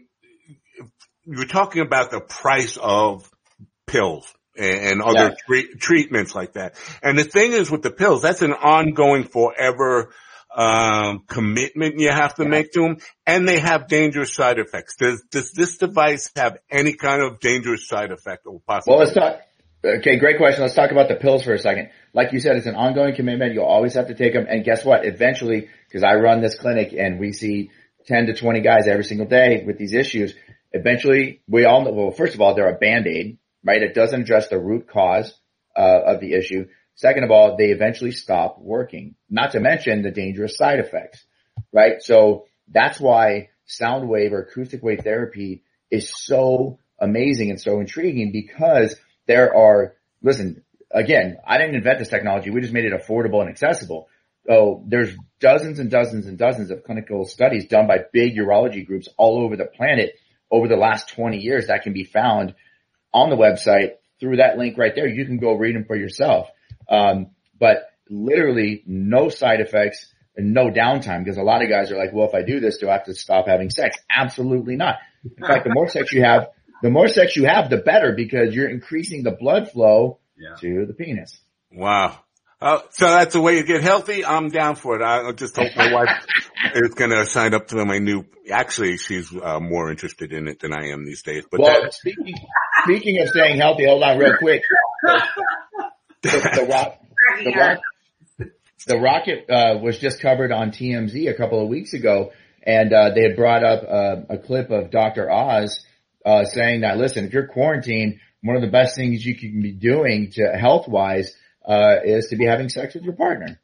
you're 1.26 1.46
talking 1.46 1.82
about 1.82 2.12
the 2.12 2.20
price 2.20 2.78
of 2.82 3.30
pills 3.88 4.32
and, 4.58 4.86
and 4.86 5.02
other 5.02 5.30
Yeah. 5.30 5.36
treat, 5.48 5.80
treatments 5.80 6.36
like 6.36 6.54
that. 6.54 6.76
And 7.02 7.18
the 7.18 7.24
thing 7.24 7.54
is 7.54 7.72
with 7.72 7.82
the 7.82 7.92
pills, 7.92 8.22
that's 8.22 8.42
an 8.42 8.54
ongoing 8.54 9.24
forever, 9.24 10.14
um, 10.54 11.24
commitment 11.28 11.98
you 11.98 12.12
have 12.12 12.36
to 12.36 12.46
make 12.46 12.74
to 12.74 12.82
them 12.82 12.98
and 13.26 13.48
they 13.48 13.60
have 13.60 13.88
dangerous 13.88 14.34
side 14.34 14.60
effects. 14.60 14.98
Does, 14.98 15.24
does 15.32 15.52
this 15.52 15.78
device 15.78 16.30
have 16.36 16.58
any 16.70 16.94
kind 16.94 17.22
of 17.22 17.40
dangerous 17.40 17.88
side 17.88 18.12
effect 18.12 18.46
or 18.46 18.60
possible? 18.60 18.98
Well, 18.98 19.06
let's 19.06 19.16
talk. 19.16 19.42
Okay, 19.84 20.18
great 20.18 20.38
question. 20.38 20.62
Let's 20.62 20.76
talk 20.76 20.92
about 20.92 21.08
the 21.08 21.16
pills 21.16 21.44
for 21.44 21.54
a 21.54 21.60
second. 21.60 21.90
Like 22.14 22.34
you 22.34 22.40
said, 22.40 22.56
it's 22.56 22.68
an 22.68 22.76
ongoing 22.76 23.16
commitment. 23.16 23.54
You'll 23.54 23.66
always 23.66 23.96
have 23.96 24.08
to 24.08 24.14
take 24.14 24.34
them. 24.34 24.46
And 24.48 24.64
guess 24.64 24.86
what? 24.86 25.06
Eventually, 25.06 25.70
because 25.88 26.04
I 26.04 26.16
run 26.16 26.40
this 26.40 26.54
clinic 26.54 26.94
and 26.94 27.20
we 27.20 27.34
see 27.34 27.72
10 28.06 28.28
to 28.28 28.36
20 28.36 28.62
guys 28.62 28.88
every 28.88 29.04
single 29.04 29.26
day 29.26 29.64
with 29.66 29.80
these 29.80 29.94
issues. 29.94 30.36
Eventually, 30.72 31.42
we 31.48 31.66
all 31.66 31.84
know, 31.84 31.92
well, 31.92 32.12
first 32.12 32.36
of 32.36 32.42
all, 32.42 32.54
they're 32.54 32.70
a 32.70 32.78
band-aid, 32.78 33.40
right? 33.64 33.82
It 33.82 33.96
doesn't 33.96 34.22
address 34.22 34.50
the 34.50 34.60
root 34.60 34.88
cause 34.88 35.34
uh, 35.76 36.02
of 36.06 36.20
the 36.20 36.34
issue. 36.34 36.68
Second 36.94 37.24
of 37.24 37.32
all, 37.32 37.58
they 37.58 37.72
eventually 37.72 38.12
stop 38.12 38.58
working. 38.60 39.16
Not 39.32 39.54
to 39.54 39.60
mention 39.60 40.04
the 40.04 40.12
dangerous 40.12 40.58
side 40.58 40.80
effects, 40.80 41.26
right? 41.74 42.04
So 42.04 42.46
that's 42.68 43.00
why 43.00 43.50
sound 43.66 44.08
wave 44.08 44.32
or 44.32 44.44
acoustic 44.44 44.84
wave 44.84 45.02
therapy 45.04 45.64
is 45.90 46.12
so 46.14 46.78
amazing 47.00 47.50
and 47.50 47.60
so 47.60 47.80
intriguing 47.80 48.32
because 48.32 48.96
there 49.32 49.56
are, 49.56 49.96
listen, 50.22 50.64
again, 50.92 51.38
I 51.48 51.58
didn't 51.58 51.76
invent 51.76 52.00
this 52.00 52.10
technology. 52.10 52.50
We 52.50 52.60
just 52.60 52.74
made 52.74 52.84
it 52.84 52.94
affordable 52.94 53.40
and 53.40 53.50
accessible. 53.50 54.10
So 54.46 54.84
there's 54.88 55.16
dozens 55.40 55.80
and 55.80 55.90
dozens 55.90 56.26
and 56.28 56.38
dozens 56.38 56.70
of 56.70 56.84
clinical 56.84 57.26
studies 57.26 57.68
done 57.68 57.88
by 57.88 58.00
big 58.12 58.36
urology 58.36 58.86
groups 58.86 59.08
all 59.18 59.44
over 59.44 59.56
the 59.56 59.66
planet 59.66 60.16
over 60.50 60.68
the 60.68 60.76
last 60.76 61.10
20 61.16 61.38
years 61.38 61.68
that 61.68 61.84
can 61.84 61.94
be 61.94 62.04
found 62.04 62.56
on 63.14 63.30
the 63.30 63.38
website 63.38 63.92
through 64.20 64.38
that 64.38 64.58
link 64.58 64.78
right 64.78 64.94
there. 64.96 65.08
You 65.08 65.26
can 65.26 65.38
go 65.38 65.54
read 65.54 65.76
them 65.76 65.86
for 65.86 65.96
yourself. 65.96 66.50
Um, 66.90 67.28
but 67.58 67.90
literally 68.10 68.84
no 68.86 69.30
side 69.30 69.62
effects 69.62 70.14
and 70.36 70.54
no 70.54 70.70
downtime 70.70 71.24
because 71.24 71.38
a 71.38 71.44
lot 71.44 71.64
of 71.64 71.70
guys 71.70 71.90
are 71.92 71.98
like, 71.98 72.12
well, 72.12 72.28
if 72.28 72.34
I 72.34 72.42
do 72.42 72.60
this, 72.60 72.78
do 72.78 72.90
I 72.90 72.94
have 72.94 73.06
to 73.06 73.14
stop 73.14 73.48
having 73.48 73.70
sex? 73.70 73.96
Absolutely 74.10 74.76
not. 74.76 74.96
In 75.24 75.48
fact, 75.48 75.64
the 75.64 75.74
more 75.74 75.88
sex 75.88 76.12
you 76.12 76.24
have, 76.24 76.50
the 76.82 76.90
more 76.90 77.08
sex 77.08 77.36
you 77.36 77.46
have, 77.46 77.70
the 77.70 77.78
better 77.78 78.14
because 78.16 78.54
you're 78.56 78.70
increasing 78.70 79.24
the 79.24 79.32
blood 79.32 79.72
flow 79.72 80.20
Yeah. 80.38 80.56
to 80.62 80.86
the 80.86 80.94
penis. 80.94 81.40
Wow. 81.72 82.20
Uh, 82.62 82.80
so 82.92 83.08
that's 83.08 83.34
a 83.34 83.42
way 83.42 83.56
to 83.60 83.64
get 83.66 83.82
healthy. 83.82 84.24
I'm 84.24 84.50
down 84.50 84.76
for 84.76 84.96
it. 84.96 85.02
I 85.02 85.30
I 85.30 85.32
just 85.32 85.56
hope 85.56 85.76
my 85.76 85.92
wife 85.92 86.10
is 86.76 86.94
going 86.94 87.10
to 87.10 87.26
sign 87.26 87.56
up 87.56 87.68
to 87.70 87.84
my 87.86 87.98
new. 87.98 88.24
Actually, 88.52 88.98
she's 88.98 89.34
uh, 89.36 89.60
more 89.60 89.90
interested 89.90 90.32
in 90.32 90.48
it 90.48 90.60
than 90.60 90.72
I 90.74 90.90
am 90.90 91.04
these 91.06 91.24
days. 91.24 91.46
But 91.50 91.62
Well, 91.62 91.82
that, 91.82 91.94
speaking, 91.94 92.36
speaking 92.84 93.20
of 93.22 93.30
staying 93.30 93.58
healthy, 93.58 93.86
hold 93.88 94.04
on 94.04 94.18
real 94.20 94.38
quick. 94.38 94.62
The, 96.22 96.30
the 96.30 96.68
rock, 96.70 97.00
the, 97.44 97.52
rock, 97.58 97.80
the 98.86 99.00
rocket 99.00 99.50
uh, 99.50 99.80
was 99.82 99.98
just 99.98 100.22
covered 100.22 100.52
on 100.52 100.70
TMZ 100.70 101.30
a 101.30 101.34
couple 101.34 101.64
of 101.64 101.68
weeks 101.68 101.94
ago, 101.94 102.32
and 102.62 102.94
uh, 102.94 103.10
they 103.16 103.24
had 103.24 103.36
brought 103.36 103.64
up 103.64 103.84
uh, 103.90 104.34
a 104.36 104.38
clip 104.38 104.70
of 104.70 104.92
Dr. 104.92 105.32
Oz 105.32 105.84
uh, 106.26 106.46
saying 106.46 106.82
that, 106.82 106.98
listen, 106.98 107.26
if 107.26 107.34
you're 107.34 107.48
quarantined, 107.48 108.20
one 108.44 108.56
of 108.56 108.62
the 108.62 108.70
best 108.70 108.96
things 108.96 109.26
you 109.26 109.36
can 109.36 109.62
be 109.62 109.72
doing 109.72 110.32
to 110.32 110.48
health 110.58 110.88
wise 110.88 111.36
uh, 111.68 111.98
is 112.04 112.28
to 112.28 112.36
be 112.36 112.46
having 112.46 112.70
sex 112.70 112.96
with 112.96 113.04
your 113.04 113.14
partner. 113.14 113.60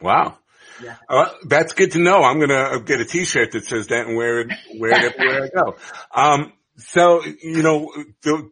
wow. 0.00 0.38
Yeah. 0.82 0.94
Uh, 1.08 1.30
that's 1.48 1.72
good 1.72 1.92
to 1.92 1.98
know. 1.98 2.22
I'm 2.22 2.38
gonna 2.38 2.80
get 2.80 3.00
a 3.00 3.04
T-shirt 3.04 3.50
that 3.52 3.64
says 3.64 3.88
that 3.88 4.06
and 4.06 4.16
wear 4.16 4.42
it, 4.42 4.52
wear 4.76 4.92
it 4.92 5.12
everywhere 5.12 5.44
I 5.44 5.48
go. 5.48 5.76
Um, 6.14 6.52
so 6.76 7.24
you 7.24 7.62
know, 7.62 7.92
the 8.22 8.48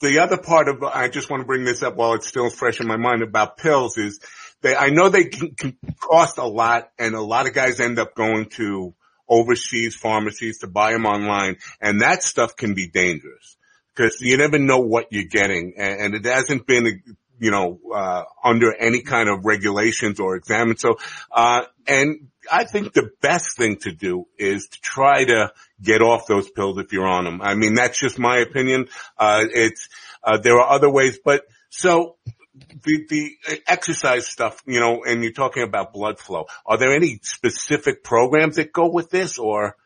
the 0.00 0.20
other 0.20 0.38
part 0.38 0.68
of 0.68 0.82
I 0.82 1.08
just 1.08 1.28
want 1.28 1.42
to 1.42 1.46
bring 1.46 1.64
this 1.64 1.82
up 1.82 1.96
while 1.96 2.14
it's 2.14 2.26
still 2.26 2.48
fresh 2.48 2.80
in 2.80 2.86
my 2.86 2.96
mind 2.96 3.22
about 3.22 3.58
pills 3.58 3.98
is 3.98 4.20
they 4.62 4.74
I 4.74 4.88
know 4.88 5.08
they 5.08 5.24
can, 5.24 5.54
can 5.54 5.76
cost 6.00 6.38
a 6.38 6.46
lot, 6.46 6.90
and 6.98 7.14
a 7.14 7.20
lot 7.20 7.46
of 7.46 7.52
guys 7.52 7.78
end 7.78 7.98
up 7.98 8.14
going 8.14 8.46
to 8.50 8.94
overseas 9.28 9.94
pharmacies 9.94 10.58
to 10.58 10.66
buy 10.66 10.92
them 10.92 11.06
online, 11.06 11.56
and 11.80 12.00
that 12.00 12.22
stuff 12.22 12.56
can 12.56 12.74
be 12.74 12.88
dangerous 12.88 13.56
because 13.94 14.20
you 14.20 14.36
never 14.36 14.58
know 14.58 14.80
what 14.80 15.06
you're 15.10 15.24
getting, 15.24 15.74
and, 15.76 16.00
and 16.00 16.14
it 16.14 16.24
hasn't 16.24 16.66
been 16.66 17.02
you 17.38 17.50
know, 17.50 17.78
uh, 17.94 18.22
under 18.42 18.74
any 18.74 19.02
kind 19.02 19.28
of 19.28 19.44
regulations 19.44 20.20
or 20.20 20.36
examined. 20.36 20.80
So, 20.80 20.98
uh, 21.30 21.62
and 21.86 22.28
I 22.50 22.64
think 22.64 22.92
the 22.92 23.10
best 23.20 23.56
thing 23.56 23.76
to 23.80 23.92
do 23.92 24.26
is 24.38 24.68
to 24.68 24.80
try 24.80 25.24
to 25.24 25.52
get 25.82 26.02
off 26.02 26.26
those 26.26 26.50
pills 26.50 26.78
if 26.78 26.92
you're 26.92 27.06
on 27.06 27.24
them. 27.24 27.42
I 27.42 27.54
mean, 27.54 27.74
that's 27.74 27.98
just 27.98 28.18
my 28.18 28.38
opinion. 28.38 28.88
Uh, 29.18 29.44
it's, 29.52 29.88
uh, 30.22 30.38
there 30.38 30.58
are 30.58 30.70
other 30.70 30.90
ways, 30.90 31.18
but 31.22 31.44
so 31.68 32.16
the, 32.84 33.06
the 33.08 33.36
exercise 33.66 34.26
stuff, 34.26 34.62
you 34.66 34.80
know, 34.80 35.04
and 35.04 35.22
you're 35.22 35.32
talking 35.32 35.62
about 35.62 35.92
blood 35.92 36.18
flow. 36.18 36.46
Are 36.64 36.78
there 36.78 36.94
any 36.94 37.20
specific 37.22 38.02
programs 38.02 38.56
that 38.56 38.72
go 38.72 38.88
with 38.90 39.10
this 39.10 39.38
or? 39.38 39.76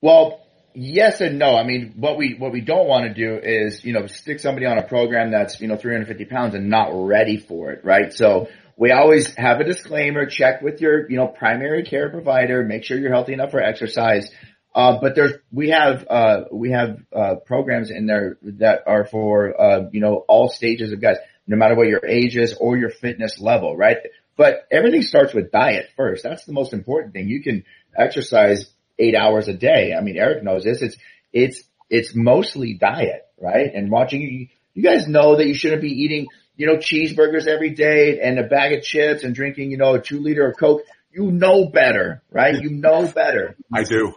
Well, 0.00 0.40
yes 0.74 1.20
and 1.20 1.38
no. 1.38 1.56
I 1.56 1.64
mean, 1.64 1.94
what 1.96 2.16
we, 2.16 2.34
what 2.38 2.52
we 2.52 2.60
don't 2.60 2.86
want 2.86 3.04
to 3.06 3.14
do 3.14 3.38
is, 3.42 3.84
you 3.84 3.92
know, 3.92 4.06
stick 4.06 4.40
somebody 4.40 4.66
on 4.66 4.78
a 4.78 4.82
program 4.82 5.30
that's, 5.30 5.60
you 5.60 5.68
know, 5.68 5.76
350 5.76 6.24
pounds 6.26 6.54
and 6.54 6.68
not 6.68 6.90
ready 6.92 7.38
for 7.38 7.70
it, 7.72 7.84
right? 7.84 8.12
So 8.12 8.48
we 8.76 8.90
always 8.90 9.34
have 9.36 9.60
a 9.60 9.64
disclaimer, 9.64 10.26
check 10.26 10.62
with 10.62 10.80
your, 10.80 11.10
you 11.10 11.16
know, 11.16 11.28
primary 11.28 11.84
care 11.84 12.10
provider, 12.10 12.64
make 12.64 12.84
sure 12.84 12.98
you're 12.98 13.12
healthy 13.12 13.32
enough 13.32 13.50
for 13.50 13.62
exercise. 13.62 14.30
Uh, 14.74 14.98
but 15.00 15.14
there's, 15.14 15.32
we 15.50 15.68
have, 15.68 16.06
uh, 16.08 16.44
we 16.50 16.70
have, 16.70 16.98
uh, 17.14 17.34
programs 17.44 17.90
in 17.90 18.06
there 18.06 18.38
that 18.42 18.80
are 18.86 19.04
for, 19.04 19.60
uh, 19.60 19.80
you 19.92 20.00
know, 20.00 20.24
all 20.26 20.48
stages 20.48 20.92
of 20.92 21.00
guys, 21.00 21.18
no 21.46 21.56
matter 21.56 21.74
what 21.74 21.88
your 21.88 22.04
age 22.06 22.36
is 22.36 22.54
or 22.54 22.76
your 22.76 22.90
fitness 22.90 23.40
level, 23.40 23.76
right? 23.76 23.98
But 24.36 24.66
everything 24.70 25.02
starts 25.02 25.34
with 25.34 25.50
diet 25.50 25.90
first. 25.96 26.22
That's 26.22 26.44
the 26.44 26.52
most 26.52 26.72
important 26.72 27.12
thing. 27.12 27.28
You 27.28 27.42
can 27.42 27.64
exercise 27.96 28.70
eight 28.98 29.14
hours 29.14 29.48
a 29.48 29.52
day. 29.52 29.94
I 29.96 30.00
mean, 30.00 30.16
Eric 30.16 30.42
knows 30.42 30.64
this. 30.64 30.82
It's, 30.82 30.96
it's, 31.32 31.62
it's 31.90 32.14
mostly 32.14 32.74
diet, 32.74 33.26
right? 33.38 33.70
And 33.74 33.90
watching 33.90 34.22
you, 34.22 34.48
you 34.74 34.82
guys 34.82 35.06
know 35.06 35.36
that 35.36 35.46
you 35.46 35.54
shouldn't 35.54 35.82
be 35.82 35.90
eating, 35.90 36.28
you 36.56 36.66
know, 36.66 36.76
cheeseburgers 36.76 37.46
every 37.46 37.70
day 37.70 38.20
and 38.22 38.38
a 38.38 38.44
bag 38.44 38.72
of 38.72 38.82
chips 38.82 39.24
and 39.24 39.34
drinking, 39.34 39.70
you 39.70 39.76
know, 39.76 39.94
a 39.94 40.00
two 40.00 40.20
liter 40.20 40.48
of 40.48 40.56
Coke. 40.58 40.82
You 41.12 41.30
know 41.30 41.66
better, 41.68 42.22
right? 42.30 42.54
You 42.58 42.70
know 42.70 43.06
better. 43.06 43.54
I 43.72 43.84
do. 43.84 44.14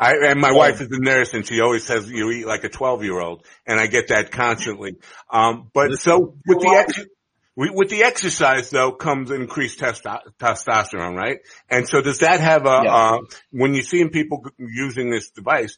I, 0.00 0.14
and 0.30 0.40
my 0.40 0.52
wife 0.52 0.80
is 0.80 0.88
a 0.90 0.98
nurse 0.98 1.34
and 1.34 1.46
she 1.46 1.60
always 1.60 1.84
says 1.84 2.10
you 2.10 2.30
eat 2.30 2.46
like 2.46 2.64
a 2.64 2.70
12 2.70 3.04
year 3.04 3.20
old 3.20 3.44
and 3.66 3.78
I 3.78 3.86
get 3.86 4.08
that 4.08 4.32
constantly. 4.32 4.96
Um, 5.30 5.70
but 5.74 5.98
so 5.98 6.36
with 6.46 6.60
the, 6.60 6.84
ex- 6.88 7.06
with 7.54 7.90
the 7.90 8.04
exercise 8.04 8.70
though 8.70 8.92
comes 8.92 9.30
increased 9.30 9.78
testo- 9.78 10.22
testosterone, 10.38 11.14
right? 11.14 11.40
And 11.68 11.86
so 11.86 12.00
does 12.00 12.20
that 12.20 12.40
have 12.40 12.64
a, 12.64 12.80
yeah. 12.84 12.94
uh, 12.94 13.18
when 13.50 13.74
you're 13.74 13.82
seeing 13.82 14.08
people 14.08 14.46
using 14.58 15.10
this 15.10 15.30
device, 15.30 15.76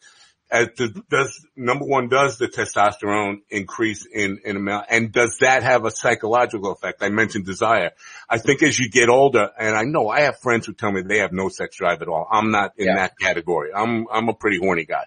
as 0.53 0.69
does 1.09 1.47
number 1.57 1.87
one 1.87 2.09
does 2.09 2.37
the 2.37 2.47
testosterone 2.47 3.39
increase 3.49 4.05
in 4.05 4.39
in 4.45 4.57
a 4.57 4.61
male 4.61 4.83
and 4.89 5.11
does 5.11 5.39
that 5.41 5.63
have 5.63 5.87
a 5.87 5.91
psychological 5.91 6.73
effect? 6.73 7.03
I 7.03 7.09
mentioned 7.09 7.47
desire. 7.47 7.93
I 8.29 8.37
think 8.37 8.63
as 8.63 8.79
you 8.79 8.91
get 8.91 9.09
older 9.09 9.51
and 9.59 9.75
i 9.75 9.85
know 9.85 10.09
i 10.09 10.21
have 10.21 10.39
friends 10.41 10.67
who 10.67 10.75
tell 10.75 10.93
me 10.93 11.01
they 11.03 11.19
have 11.19 11.33
no 11.33 11.49
sex 11.49 11.77
drive 11.77 12.03
at 12.03 12.09
all. 12.09 12.29
I'm 12.31 12.51
not 12.51 12.75
in 12.77 12.87
yeah. 12.87 12.97
that 12.97 13.19
category. 13.19 13.71
I'm 13.75 14.07
i'm 14.13 14.29
a 14.29 14.35
pretty 14.35 14.59
horny 14.59 14.85
guy. 14.85 15.07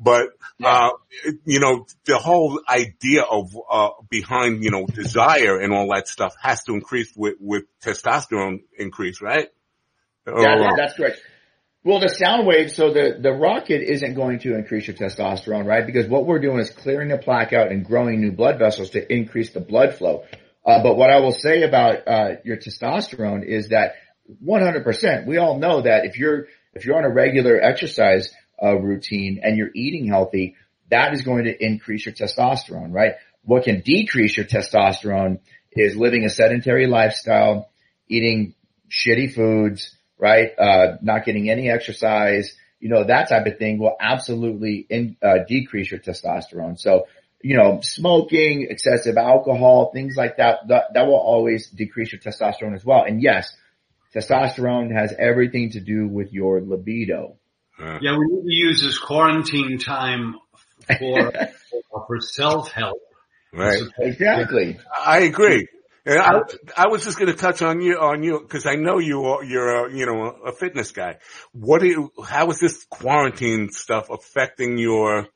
But 0.00 0.30
yeah. 0.58 0.68
uh 0.68 0.90
you 1.44 1.60
know 1.60 1.86
the 2.06 2.16
whole 2.16 2.58
idea 2.66 3.22
of 3.22 3.54
uh 3.70 3.90
behind 4.08 4.64
you 4.64 4.70
know 4.70 4.86
desire 4.86 5.60
and 5.60 5.74
all 5.74 5.92
that 5.94 6.08
stuff 6.08 6.34
has 6.40 6.64
to 6.64 6.72
increase 6.72 7.12
with 7.14 7.34
with 7.40 7.64
testosterone 7.82 8.62
increase 8.78 9.20
right? 9.20 9.48
Yeah, 10.26 10.70
that's 10.76 10.94
correct 10.94 11.20
well, 11.84 12.00
the 12.00 12.08
sound 12.08 12.46
wave, 12.46 12.72
so 12.72 12.92
the, 12.92 13.18
the 13.20 13.32
rocket 13.32 13.82
isn't 13.82 14.14
going 14.14 14.40
to 14.40 14.54
increase 14.54 14.86
your 14.88 14.96
testosterone, 14.96 15.64
right? 15.64 15.86
Because 15.86 16.08
what 16.08 16.26
we're 16.26 16.40
doing 16.40 16.58
is 16.58 16.70
clearing 16.70 17.08
the 17.08 17.18
plaque 17.18 17.52
out 17.52 17.70
and 17.70 17.84
growing 17.84 18.20
new 18.20 18.32
blood 18.32 18.58
vessels 18.58 18.90
to 18.90 19.12
increase 19.12 19.50
the 19.50 19.60
blood 19.60 19.94
flow. 19.94 20.24
Uh, 20.66 20.82
but 20.82 20.96
what 20.96 21.10
I 21.10 21.20
will 21.20 21.32
say 21.32 21.62
about, 21.62 22.06
uh, 22.08 22.28
your 22.44 22.56
testosterone 22.56 23.44
is 23.44 23.68
that 23.68 23.94
100%, 24.44 25.26
we 25.26 25.38
all 25.38 25.58
know 25.58 25.82
that 25.82 26.04
if 26.04 26.18
you're, 26.18 26.48
if 26.74 26.84
you're 26.84 26.98
on 26.98 27.04
a 27.04 27.12
regular 27.12 27.60
exercise, 27.60 28.28
uh, 28.62 28.74
routine 28.74 29.40
and 29.42 29.56
you're 29.56 29.70
eating 29.74 30.08
healthy, 30.08 30.56
that 30.90 31.14
is 31.14 31.22
going 31.22 31.44
to 31.44 31.64
increase 31.64 32.06
your 32.06 32.14
testosterone, 32.14 32.92
right? 32.92 33.14
What 33.42 33.64
can 33.64 33.80
decrease 33.80 34.36
your 34.36 34.46
testosterone 34.46 35.38
is 35.72 35.96
living 35.96 36.24
a 36.24 36.28
sedentary 36.28 36.86
lifestyle, 36.86 37.70
eating 38.08 38.54
shitty 38.90 39.32
foods, 39.32 39.94
right? 40.18 40.50
Uh, 40.58 40.96
not 41.02 41.24
getting 41.24 41.50
any 41.50 41.70
exercise, 41.70 42.54
you 42.80 42.88
know, 42.88 43.04
that 43.04 43.28
type 43.28 43.46
of 43.46 43.58
thing 43.58 43.78
will 43.78 43.96
absolutely 44.00 44.86
in, 44.88 45.16
uh, 45.22 45.38
decrease 45.48 45.90
your 45.90 46.00
testosterone. 46.00 46.78
So, 46.78 47.06
you 47.42 47.56
know, 47.56 47.80
smoking, 47.82 48.66
excessive 48.68 49.16
alcohol, 49.16 49.90
things 49.92 50.16
like 50.16 50.36
that, 50.38 50.68
that, 50.68 50.94
that 50.94 51.06
will 51.06 51.14
always 51.14 51.68
decrease 51.68 52.12
your 52.12 52.20
testosterone 52.20 52.74
as 52.74 52.84
well. 52.84 53.04
And 53.04 53.22
yes, 53.22 53.54
testosterone 54.14 54.92
has 54.92 55.14
everything 55.18 55.70
to 55.70 55.80
do 55.80 56.08
with 56.08 56.32
your 56.32 56.60
libido. 56.60 57.36
Yeah, 57.78 58.16
we 58.18 58.26
need 58.26 58.42
to 58.42 58.54
use 58.54 58.82
this 58.82 58.98
quarantine 58.98 59.78
time 59.78 60.34
for, 60.98 61.32
for 62.06 62.20
self-help. 62.20 63.00
Right. 63.52 63.82
Exactly. 63.98 64.78
I 65.06 65.20
agree. 65.20 65.68
And 66.06 66.18
I, 66.18 66.40
I 66.76 66.88
was 66.88 67.04
just 67.04 67.18
going 67.18 67.30
to 67.30 67.36
touch 67.36 67.60
on 67.60 67.80
you, 67.80 67.98
on 67.98 68.22
you, 68.22 68.40
cause 68.48 68.66
I 68.66 68.76
know 68.76 68.98
you 68.98 69.24
are, 69.24 69.44
you're 69.44 69.86
a, 69.86 69.94
you 69.94 70.06
know, 70.06 70.26
a 70.46 70.52
fitness 70.52 70.90
guy. 70.90 71.16
What 71.52 71.80
do 71.80 71.86
you, 71.86 72.12
how 72.24 72.48
is 72.50 72.58
this 72.60 72.84
quarantine 72.84 73.70
stuff 73.70 74.08
affecting 74.10 74.78
your, 74.78 75.28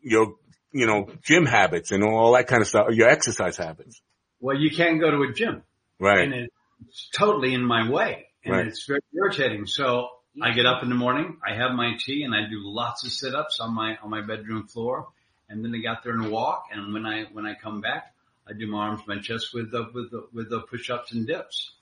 your, 0.00 0.34
you 0.72 0.86
know, 0.86 1.08
gym 1.22 1.44
habits 1.44 1.92
and 1.92 2.02
all 2.02 2.32
that 2.32 2.46
kind 2.46 2.62
of 2.62 2.68
stuff, 2.68 2.88
your 2.92 3.08
exercise 3.08 3.56
habits? 3.56 4.00
Well, 4.40 4.56
you 4.56 4.70
can't 4.70 5.00
go 5.00 5.10
to 5.10 5.22
a 5.22 5.32
gym. 5.32 5.62
Right. 5.98 6.20
And 6.20 6.48
it's 6.86 7.08
totally 7.14 7.52
in 7.52 7.62
my 7.62 7.90
way 7.90 8.26
and 8.44 8.54
right. 8.54 8.66
it's 8.66 8.86
very 8.86 9.00
irritating. 9.14 9.66
So 9.66 10.08
I 10.42 10.52
get 10.52 10.66
up 10.66 10.82
in 10.82 10.88
the 10.88 10.94
morning, 10.94 11.38
I 11.46 11.54
have 11.56 11.72
my 11.72 11.92
tea 11.98 12.22
and 12.22 12.34
I 12.34 12.48
do 12.48 12.60
lots 12.62 13.04
of 13.04 13.12
sit-ups 13.12 13.58
on 13.60 13.74
my, 13.74 13.96
on 14.02 14.10
my 14.10 14.20
bedroom 14.20 14.66
floor. 14.66 15.08
And 15.48 15.64
then 15.64 15.72
I 15.74 15.82
got 15.82 16.02
there 16.02 16.12
and 16.12 16.30
walk. 16.30 16.64
And 16.72 16.92
when 16.92 17.06
I, 17.06 17.24
when 17.32 17.46
I 17.46 17.54
come 17.54 17.80
back, 17.80 18.12
I 18.48 18.52
do 18.52 18.66
my 18.66 18.78
arms, 18.78 19.00
my 19.06 19.18
chest 19.18 19.48
with 19.52 19.72
the, 19.72 19.88
with 19.92 20.10
the, 20.10 20.26
with 20.32 20.50
the 20.50 20.60
push-ups 20.60 21.12
and 21.12 21.26
dips. 21.26 21.72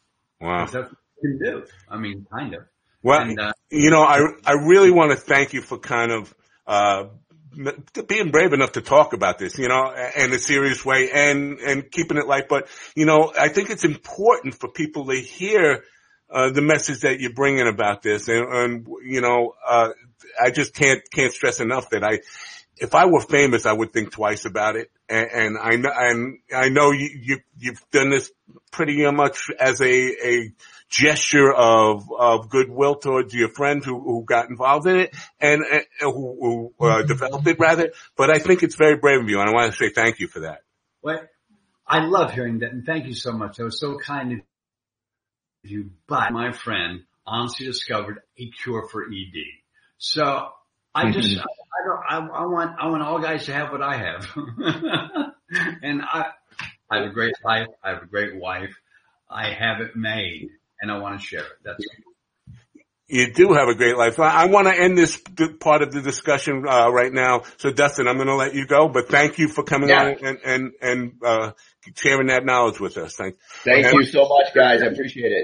Wow. 0.40 0.66
That's 0.66 0.74
what 0.74 0.98
you 1.22 1.38
can 1.38 1.38
do. 1.38 1.66
I 1.88 1.98
mean, 1.98 2.27
kind 2.33 2.55
of. 2.55 2.64
Well, 3.03 3.20
and, 3.20 3.38
uh, 3.38 3.53
you 3.70 3.90
know, 3.90 4.03
I, 4.03 4.20
I 4.46 4.53
really 4.53 4.90
want 4.90 5.11
to 5.11 5.16
thank 5.16 5.53
you 5.53 5.61
for 5.61 5.79
kind 5.79 6.11
of, 6.11 6.35
uh, 6.66 7.05
being 8.09 8.31
brave 8.31 8.53
enough 8.53 8.72
to 8.72 8.81
talk 8.81 9.12
about 9.12 9.38
this, 9.38 9.59
you 9.59 9.68
know, 9.68 9.94
in 10.16 10.33
a 10.33 10.38
serious 10.38 10.85
way 10.85 11.11
and, 11.12 11.61
and 11.61 11.90
keeping 11.90 12.16
it 12.16 12.27
light. 12.27 12.48
But, 12.48 12.66
you 12.96 13.05
know, 13.05 13.33
I 13.38 13.48
think 13.48 13.70
it's 13.70 13.85
important 13.85 14.55
for 14.59 14.68
people 14.68 15.07
to 15.07 15.14
hear, 15.14 15.85
uh, 16.31 16.50
the 16.50 16.62
message 16.62 17.00
that 17.00 17.20
you're 17.20 17.33
bringing 17.33 17.68
about 17.68 18.03
this. 18.03 18.27
And, 18.27 18.53
and 18.53 18.87
you 19.05 19.20
know, 19.20 19.55
uh, 19.64 19.90
I 20.42 20.50
just 20.50 20.74
can't, 20.74 21.03
can't 21.12 21.33
stress 21.33 21.61
enough 21.61 21.90
that 21.90 22.03
I, 22.03 22.20
if 22.79 22.94
I 22.94 23.07
were 23.07 23.20
famous, 23.20 23.66
I 23.66 23.72
would 23.72 23.92
think 23.92 24.11
twice 24.11 24.46
about 24.46 24.74
it. 24.77 24.90
And, 25.09 25.29
and 25.31 25.59
I 25.59 25.77
know, 25.77 25.90
and 25.95 26.38
I 26.55 26.69
know 26.71 26.90
you, 26.90 27.11
you, 27.21 27.38
you've 27.59 27.85
done 27.90 28.11
this 28.11 28.31
pretty 28.71 29.09
much 29.11 29.51
as 29.61 29.81
a, 29.81 29.85
a 29.85 30.53
gesture 30.88 31.53
of, 31.53 32.05
of 32.19 32.49
goodwill 32.49 32.97
towards 32.97 33.35
your 33.35 33.51
friends 33.51 33.85
who, 33.85 34.01
who 34.01 34.25
got 34.25 34.49
involved 34.49 34.87
in 34.87 34.97
it 34.97 35.17
and, 35.40 35.62
uh, 35.62 35.81
who, 36.01 36.73
who 36.79 36.87
uh, 36.87 37.03
developed 37.03 37.47
it 37.47 37.59
rather. 37.59 37.93
But 38.17 38.31
I 38.31 38.38
think 38.38 38.62
it's 38.62 38.77
very 38.77 38.97
brave 38.97 39.21
of 39.21 39.29
you 39.29 39.40
and 39.40 39.49
I 39.49 39.53
want 39.53 39.73
to 39.73 39.77
say 39.77 39.90
thank 39.90 40.21
you 40.21 40.29
for 40.29 40.40
that. 40.40 40.61
Well, 41.03 41.21
I 41.87 42.07
love 42.07 42.33
hearing 42.33 42.61
that 42.61 42.73
and 42.73 42.87
thank 42.87 43.07
you 43.07 43.14
so 43.14 43.33
much. 43.33 43.59
That 43.59 43.64
was 43.64 43.79
so 43.79 43.99
kind 43.99 44.33
of 44.33 44.38
you. 45.62 45.90
But 46.07 46.33
my 46.33 46.53
friend 46.53 47.05
honestly 47.27 47.67
discovered 47.67 48.21
a 48.38 48.51
cure 48.62 48.88
for 48.90 49.05
ED. 49.05 49.37
So 49.99 50.49
I 50.95 51.11
just, 51.11 51.31
mm-hmm. 51.31 51.41
I 51.41 52.21
don't, 52.21 52.31
I, 52.33 52.37
I 52.37 52.47
want, 52.47 52.77
I 52.79 52.89
want 52.89 53.03
all 53.03 53.21
guys 53.21 53.47
to 53.47 53.53
have 53.53 53.73
what 53.73 53.83
I 53.83 53.97
have. 53.97 54.27
and 55.83 56.03
I, 56.03 56.27
I 56.91 56.99
have 56.99 57.07
a 57.07 57.13
great 57.13 57.35
life. 57.45 57.69
I 57.83 57.91
have 57.91 58.03
a 58.03 58.07
great 58.07 58.37
wife. 58.37 58.75
I 59.29 59.53
have 59.53 59.81
it 59.81 59.97
made 59.97 60.51
and 60.81 60.91
I 60.91 60.99
want 60.99 61.21
to 61.21 61.27
share 61.27 61.41
it. 61.41 61.59
That's 61.65 61.85
you 63.07 63.33
do 63.33 63.53
have 63.53 63.69
a 63.69 63.75
great 63.75 63.97
life. 63.97 64.19
I, 64.19 64.43
I 64.43 64.47
want 64.47 64.67
to 64.67 64.75
end 64.75 64.97
this 64.97 65.21
part 65.61 65.83
of 65.83 65.93
the 65.93 66.01
discussion 66.01 66.65
uh, 66.67 66.89
right 66.91 67.13
now. 67.13 67.43
So, 67.59 67.71
Dustin, 67.71 68.09
I'm 68.09 68.17
going 68.17 68.29
to 68.29 68.35
let 68.35 68.55
you 68.55 68.67
go, 68.67 68.89
but 68.89 69.09
thank 69.09 69.39
you 69.39 69.49
for 69.49 69.63
coming 69.63 69.91
yeah. 69.91 70.05
on 70.05 70.25
and 70.25 70.39
and 70.45 70.73
and 70.81 71.13
uh, 71.23 71.53
sharing 71.97 72.29
that 72.29 72.47
knowledge 72.47 72.81
with 72.81 72.97
us. 72.97 73.15
Thank, 73.15 73.37
thank 73.63 73.93
you 73.93 74.05
so 74.05 74.27
much, 74.27 74.55
guys. 74.55 74.83
I 74.83 74.87
appreciate 74.87 75.33
it. 75.33 75.43